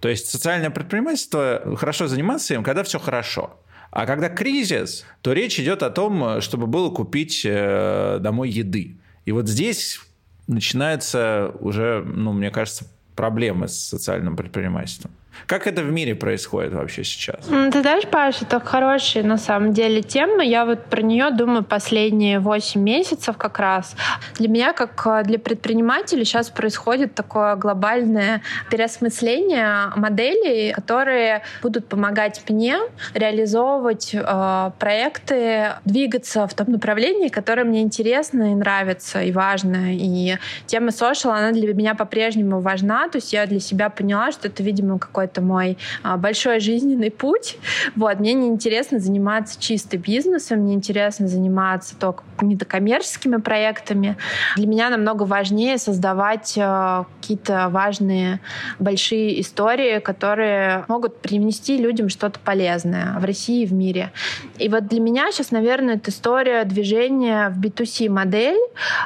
[0.00, 3.58] То есть социальное предпринимательство хорошо заниматься им, когда все хорошо.
[3.90, 8.96] А когда кризис, то речь идет о том, чтобы было купить э, домой еды.
[9.26, 10.00] И вот здесь
[10.46, 15.10] начинается уже, ну, мне кажется, проблемы с социальным предпринимательством.
[15.46, 17.44] Как это в мире происходит вообще сейчас?
[17.46, 20.42] Ты знаешь, Паша, это хорошая на самом деле тема.
[20.42, 23.94] Я вот про нее думаю последние 8 месяцев как раз.
[24.34, 32.42] Для меня, как э, для предпринимателя, сейчас происходит такое глобальное переосмысление моделей, которые будут помогать
[32.48, 32.78] мне
[33.14, 39.94] реализовывать э, проекты, двигаться в том направлении, которое мне интересно и нравится, и важно.
[39.94, 43.08] И тема social, она для меня по-прежнему важна.
[43.08, 47.10] То есть я для себя поняла, что это, видимо, какой это мой а, большой жизненный
[47.10, 47.58] путь.
[47.94, 54.16] Вот, мне не интересно заниматься чисто бизнесом, мне интересно заниматься только какими-то коммерческими проектами.
[54.56, 58.40] Для меня намного важнее создавать а, какие-то важные
[58.78, 64.12] большие истории, которые могут принести людям что-то полезное в России и в мире.
[64.58, 68.58] И вот для меня сейчас, наверное, это история движения в B2C модель,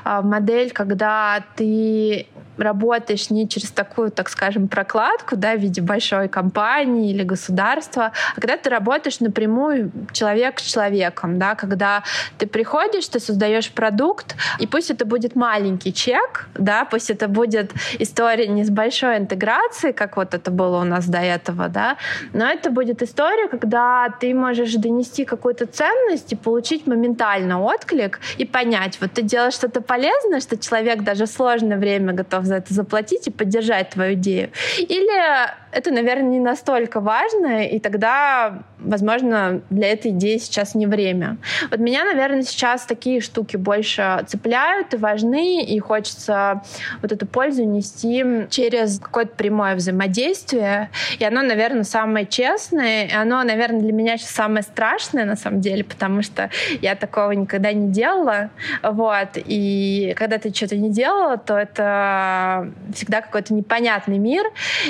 [0.05, 2.27] а, модель, когда ты
[2.63, 8.41] работаешь не через такую, так скажем, прокладку, да, в виде большой компании или государства, а
[8.41, 12.03] когда ты работаешь напрямую человек с человеком, да, когда
[12.39, 17.73] ты приходишь, ты создаешь продукт, и пусть это будет маленький чек, да, пусть это будет
[17.99, 21.97] история не с большой интеграцией, как вот это было у нас до этого, да,
[22.33, 28.45] но это будет история, когда ты можешь донести какую-то ценность и получить моментально отклик и
[28.45, 32.75] понять, вот ты делаешь что-то полезное, что человек даже в сложное время готов за это
[32.75, 34.51] заплатить и поддержать твою идею.
[34.79, 41.37] Или это, наверное, не настолько важно, и тогда, возможно, для этой идеи сейчас не время.
[41.71, 46.63] Вот меня, наверное, сейчас такие штуки больше цепляют и важны, и хочется
[47.03, 50.91] вот эту пользу нести через какое-то прямое взаимодействие.
[51.19, 55.61] И оно, наверное, самое честное, и оно, наверное, для меня сейчас самое страшное, на самом
[55.61, 56.51] деле, потому что
[56.81, 58.51] я такого никогда не делала.
[58.83, 59.29] Вот.
[59.37, 64.45] И когда ты что-то не делала, то это всегда какой-то непонятный мир.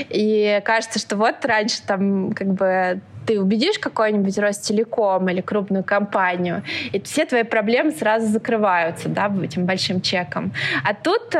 [0.09, 6.63] И кажется, что вот раньше там как бы ты убедишь какой-нибудь Ростелеком или крупную компанию,
[6.93, 10.53] и все твои проблемы сразу закрываются, да, этим большим чеком.
[10.85, 11.39] А тут э,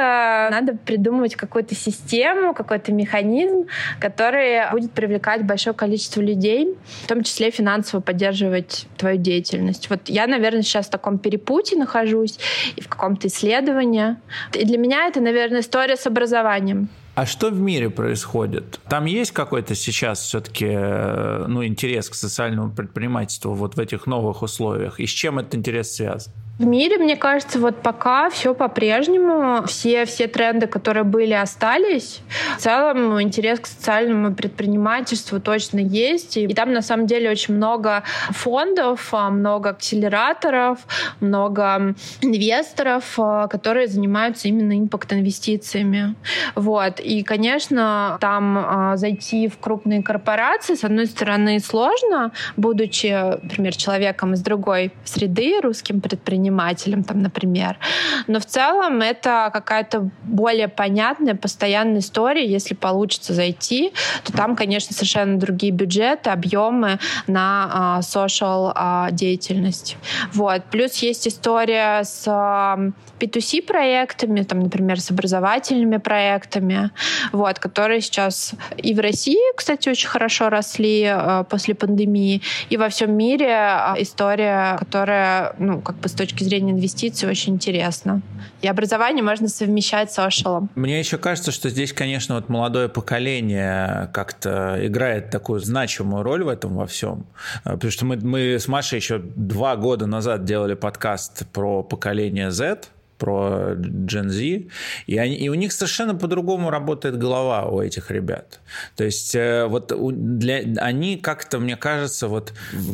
[0.51, 3.69] надо придумывать какую-то систему, какой-то механизм,
[4.01, 9.91] который будет привлекать большое количество людей, в том числе финансово поддерживать твою деятельность.
[9.91, 12.41] Вот я, наверное, сейчас в таком перепуте нахожусь
[12.75, 14.17] и в каком-то исследовании.
[14.55, 16.89] И для меня это, наверное, история с образованием.
[17.21, 18.81] А что в мире происходит?
[18.89, 24.99] Там есть какой-то сейчас все-таки ну, интерес к социальному предпринимательству вот в этих новых условиях?
[25.01, 26.33] И с чем этот интерес связан?
[26.61, 29.67] В мире, мне кажется, вот пока все по-прежнему.
[29.67, 32.21] Все, все тренды, которые были, остались.
[32.59, 36.37] В целом интерес к социальному предпринимательству точно есть.
[36.37, 40.81] И, там, на самом деле, очень много фондов, а, много акселераторов,
[41.21, 46.15] много инвесторов, а, которые занимаются именно импакт-инвестициями.
[46.57, 47.01] Вот.
[47.01, 54.35] И, конечно, там а, зайти в крупные корпорации, с одной стороны, сложно, будучи, например, человеком
[54.35, 57.79] из другой среды, русским предпринимателем, предпринимателем, там, например.
[58.27, 62.47] Но в целом это какая-то более понятная, постоянная история.
[62.47, 63.93] Если получится зайти,
[64.25, 69.97] то там, конечно, совершенно другие бюджеты, объемы на а, social а, деятельность.
[70.33, 70.65] Вот.
[70.71, 72.79] Плюс есть история с а,
[73.21, 76.91] P2C проектами, там, например, с образовательными проектами,
[77.33, 82.89] вот, которые сейчас и в России, кстати, очень хорошо росли а, после пандемии, и во
[82.89, 88.23] всем мире а, история, которая, ну, как бы с точки точки зрения инвестиций очень интересно.
[88.63, 90.69] И образование можно совмещать с social.
[90.75, 96.49] Мне еще кажется, что здесь, конечно, вот молодое поколение как-то играет такую значимую роль в
[96.49, 97.27] этом во всем.
[97.65, 102.81] Потому что мы, мы с Машей еще два года назад делали подкаст про поколение Z,
[103.21, 104.71] про Gen Z,
[105.07, 108.61] и, они, и у них совершенно по-другому работает голова у этих ребят.
[108.97, 109.93] То есть э, вот
[110.39, 112.53] для, они как-то, мне кажется, вот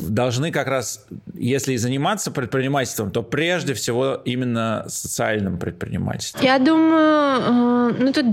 [0.08, 6.44] должны как раз, если и заниматься предпринимательством, то прежде всего именно социальным предпринимательством.
[6.44, 8.26] Я думаю, э, ну тут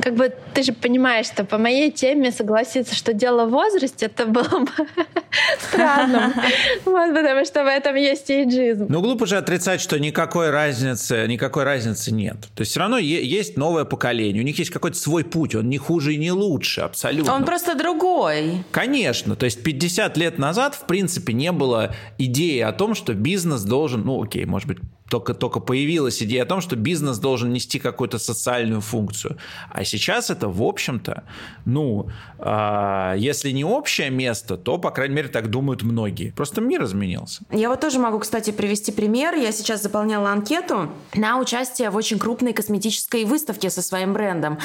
[0.00, 4.26] как бы ты же понимаешь, что по моей теме согласиться, что дело в возрасте, это
[4.26, 4.70] было бы
[5.60, 6.32] странным.
[6.84, 8.86] Вот, потому что в этом есть эйджизм.
[8.88, 12.36] Ну, глупо же отрицать, что никакой разницы, никакой разницы нет.
[12.54, 15.78] То есть все равно есть новое поколение, у них есть какой-то свой путь, он не
[15.78, 17.34] хуже и не лучше, абсолютно.
[17.34, 18.64] Он просто другой.
[18.70, 23.62] Конечно, то есть 50 лет назад, в принципе, не было идеи о том, что бизнес
[23.62, 24.78] должен, ну, окей, может быть,
[25.12, 29.36] только, только появилась идея о том, что бизнес должен нести какую-то социальную функцию.
[29.70, 31.24] А сейчас это, в общем-то,
[31.66, 32.08] ну,
[32.38, 36.30] э, если не общее место, то, по крайней мере, так думают многие.
[36.30, 37.42] Просто мир изменился.
[37.50, 39.34] Я вот тоже могу, кстати, привести пример.
[39.34, 44.58] Я сейчас заполняла анкету на участие в очень крупной косметической выставке со своим брендом.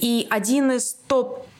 [0.00, 0.96] И один из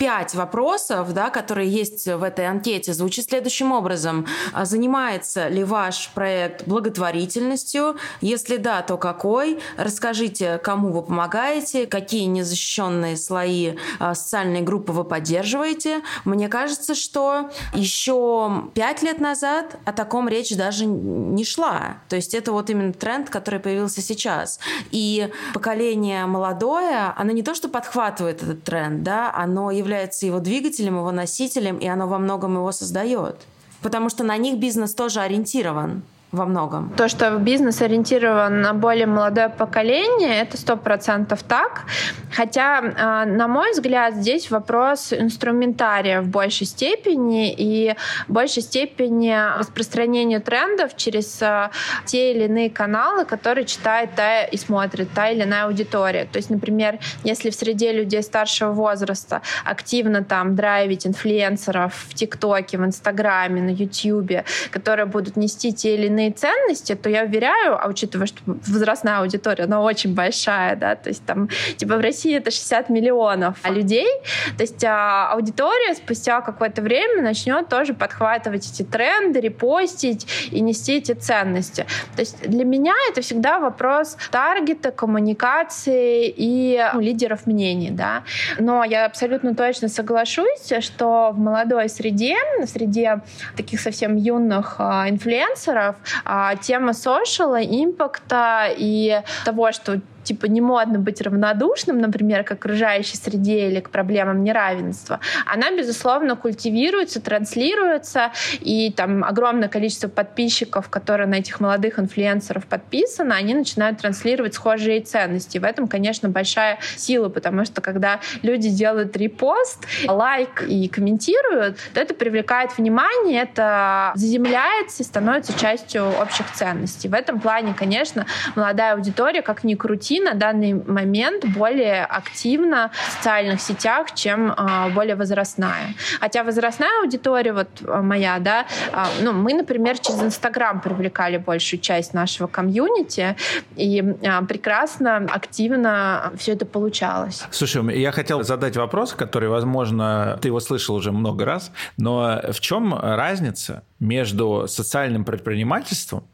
[0.05, 4.27] топ-5 вопросов, да, которые есть в этой анкете, звучит следующим образом.
[4.53, 7.97] А занимается ли ваш проект благотворительностью?
[8.21, 9.61] Если да, то какой?
[9.77, 16.03] Расскажите, кому вы помогаете, какие незащищенные слои а, социальной группы вы поддерживаете.
[16.25, 21.99] Мне кажется, что еще пять лет назад о таком речь даже не шла.
[22.09, 24.61] То есть это вот именно тренд, который появился сейчас.
[24.91, 29.94] И поколение молодое, оно не то, что подхватывает этот тренд, да, оно является
[30.27, 33.37] его двигателем, его носителем, и оно во многом его создает.
[33.83, 36.03] Потому что на них бизнес тоже ориентирован
[36.35, 36.91] во многом.
[36.97, 41.85] То, что бизнес ориентирован на более молодое поколение, это сто процентов так.
[42.33, 47.95] Хотя, а, на мой взгляд, здесь вопрос инструментария в большей степени и
[48.29, 51.71] в большей степени распространения трендов через а,
[52.05, 56.27] те или иные каналы, которые читает та и смотрит та или иная аудитория.
[56.31, 62.79] То есть, например, если в среде людей старшего возраста активно там драйвить инфлюенсеров в ТикТоке,
[62.79, 67.83] в Инстаграме, на Ютьюбе, которые будут нести те или иные иные ценности, то я уверяю,
[67.83, 72.37] а учитывая, что возрастная аудитория, она очень большая, да, то есть там, типа в России
[72.37, 74.09] это 60 миллионов людей,
[74.57, 80.97] то есть а, аудитория спустя какое-то время начнет тоже подхватывать эти тренды, репостить и нести
[80.97, 81.87] эти ценности.
[82.17, 88.25] То есть для меня это всегда вопрос таргета, коммуникации и ну, лидеров мнений, да.
[88.59, 93.21] Но я абсолютно точно соглашусь, что в молодой среде, среде
[93.57, 96.14] таких совсем юных а, инфлюенсеров, а,
[96.63, 103.69] тема social, импакта и того, что типа не модно быть равнодушным, например, к окружающей среде
[103.69, 111.37] или к проблемам неравенства, она, безусловно, культивируется, транслируется, и там огромное количество подписчиков, которые на
[111.37, 115.59] этих молодых инфлюенсеров подписаны, они начинают транслировать схожие ценности.
[115.59, 122.01] В этом, конечно, большая сила, потому что когда люди делают репост, лайк и комментируют, то
[122.01, 127.09] это привлекает внимание, это заземляется и становится частью общих ценностей.
[127.09, 132.91] В этом плане, конечно, молодая аудитория, как ни крути, найти на данный момент более активно
[132.91, 135.95] в социальных сетях, чем э, более возрастная.
[136.21, 141.81] Хотя возрастная аудитория, вот а, моя, да, э, ну, мы, например, через Инстаграм привлекали большую
[141.81, 143.37] часть нашего комьюнити,
[143.77, 144.03] и
[144.49, 147.45] прекрасно, активно все это получалось.
[147.51, 152.61] Слушай, я хотел задать вопрос, который, возможно, ты его слышал уже много раз, но в
[152.61, 156.25] чем разница между социальным предпринимательством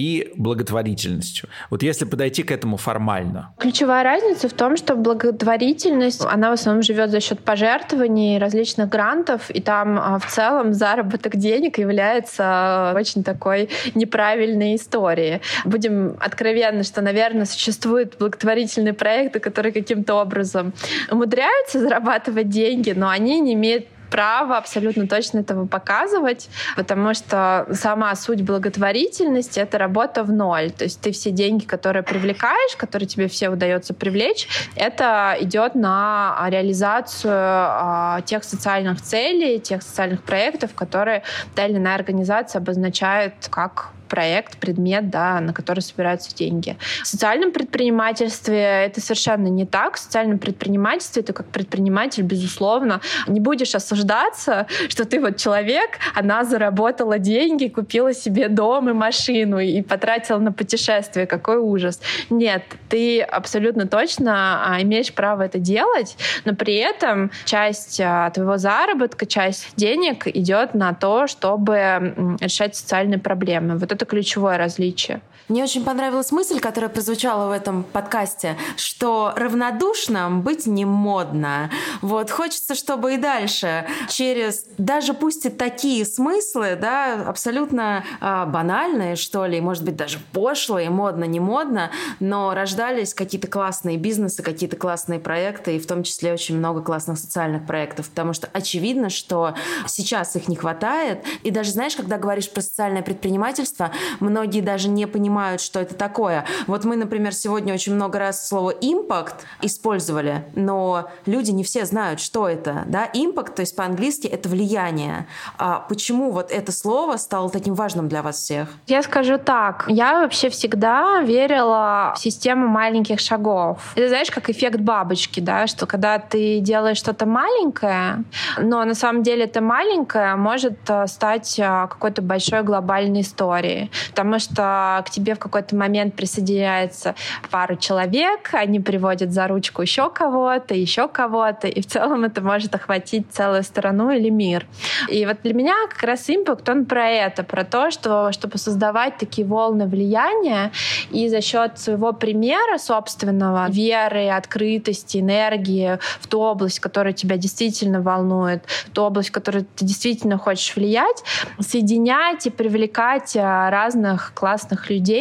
[0.00, 1.48] и благотворительностью.
[1.68, 3.52] Вот если подойти к этому формально.
[3.58, 9.50] Ключевая разница в том, что благотворительность, она в основном живет за счет пожертвований, различных грантов,
[9.50, 15.42] и там а, в целом заработок денег является очень такой неправильной историей.
[15.66, 20.72] Будем откровенны, что, наверное, существуют благотворительные проекты, которые каким-то образом
[21.10, 28.14] умудряются зарабатывать деньги, но они не имеют право абсолютно точно этого показывать, потому что сама
[28.16, 30.70] суть благотворительности— это работа в ноль.
[30.70, 36.36] То есть ты все деньги, которые привлекаешь, которые тебе все удается привлечь, это идет на
[36.48, 41.22] реализацию а, тех социальных целей, тех социальных проектов, которые
[41.54, 46.76] та или иная организация обозначает как проект, предмет, да, на который собираются деньги.
[47.02, 49.94] В социальном предпринимательстве это совершенно не так.
[49.94, 56.44] В социальном предпринимательстве ты как предприниматель, безусловно, не будешь осуждаться, что ты вот человек, она
[56.44, 61.26] заработала деньги, купила себе дом и машину и потратила на путешествие.
[61.26, 62.00] Какой ужас.
[62.28, 68.56] Нет, ты абсолютно точно а, имеешь право это делать, но при этом часть а, твоего
[68.56, 73.76] заработка, часть денег идет на то, чтобы решать социальные проблемы.
[73.76, 75.20] Вот это это ключевое различие.
[75.50, 81.72] Мне очень понравилась мысль, которая прозвучала в этом подкасте, что равнодушным быть не модно.
[82.02, 89.16] Вот хочется, чтобы и дальше через даже пусть и такие смыслы, да, абсолютно э, банальные,
[89.16, 91.90] что ли, может быть даже пошлые, модно, не модно,
[92.20, 97.18] но рождались какие-то классные бизнесы, какие-то классные проекты, и в том числе очень много классных
[97.18, 99.54] социальных проектов, потому что очевидно, что
[99.88, 101.24] сейчас их не хватает.
[101.42, 103.90] И даже знаешь, когда говоришь про социальное предпринимательство,
[104.20, 106.44] многие даже не понимают, что это такое.
[106.66, 112.20] Вот мы, например, сегодня очень много раз слово «импакт» использовали, но люди не все знают,
[112.20, 112.84] что это.
[112.86, 113.08] Да?
[113.12, 115.26] Импакт, то есть по-английски, это влияние.
[115.58, 118.68] А почему вот это слово стало таким важным для вас всех?
[118.86, 119.84] Я скажу так.
[119.88, 123.92] Я вообще всегда верила в систему маленьких шагов.
[123.96, 128.24] Это, знаешь, как эффект бабочки, да, что когда ты делаешь что-то маленькое,
[128.58, 134.38] но на самом деле это маленькое может э, стать э, какой-то большой глобальной историей потому
[134.38, 137.14] что к тебе в какой-то момент присоединяется
[137.50, 142.74] пару человек, они приводят за ручку еще кого-то, еще кого-то, и в целом это может
[142.74, 144.66] охватить целую страну или мир.
[145.08, 149.18] И вот для меня как раз импакт, он про это, про то, что чтобы создавать
[149.18, 150.72] такие волны влияния
[151.10, 158.00] и за счет своего примера собственного, веры, открытости, энергии в ту область, которая тебя действительно
[158.00, 161.22] волнует, в ту область, в которую ты действительно хочешь влиять,
[161.60, 165.19] соединять и привлекать а, разных классных людей,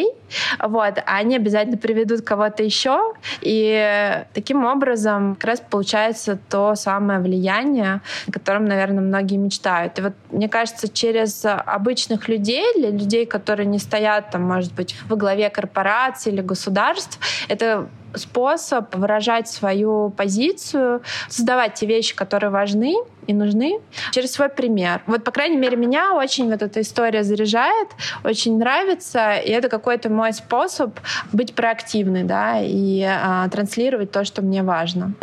[0.60, 7.20] вот, а они обязательно приведут кого-то еще, и таким образом как раз получается то самое
[7.20, 10.00] влияние, о котором, наверное, многие мечтают.
[10.00, 14.96] И вот мне кажется, через обычных людей, для людей, которые не стоят, там, может быть,
[15.08, 22.96] во главе корпораций или государств, это способ выражать свою позицию, создавать те вещи, которые важны
[23.28, 23.80] и нужны,
[24.12, 25.02] через свой пример.
[25.06, 27.90] Вот, по крайней мере, меня очень вот эта история заряжает,
[28.24, 31.00] очень нравится, и это какой-то мой способ
[31.32, 35.14] быть проактивной, да, и а, транслировать то, что мне важно.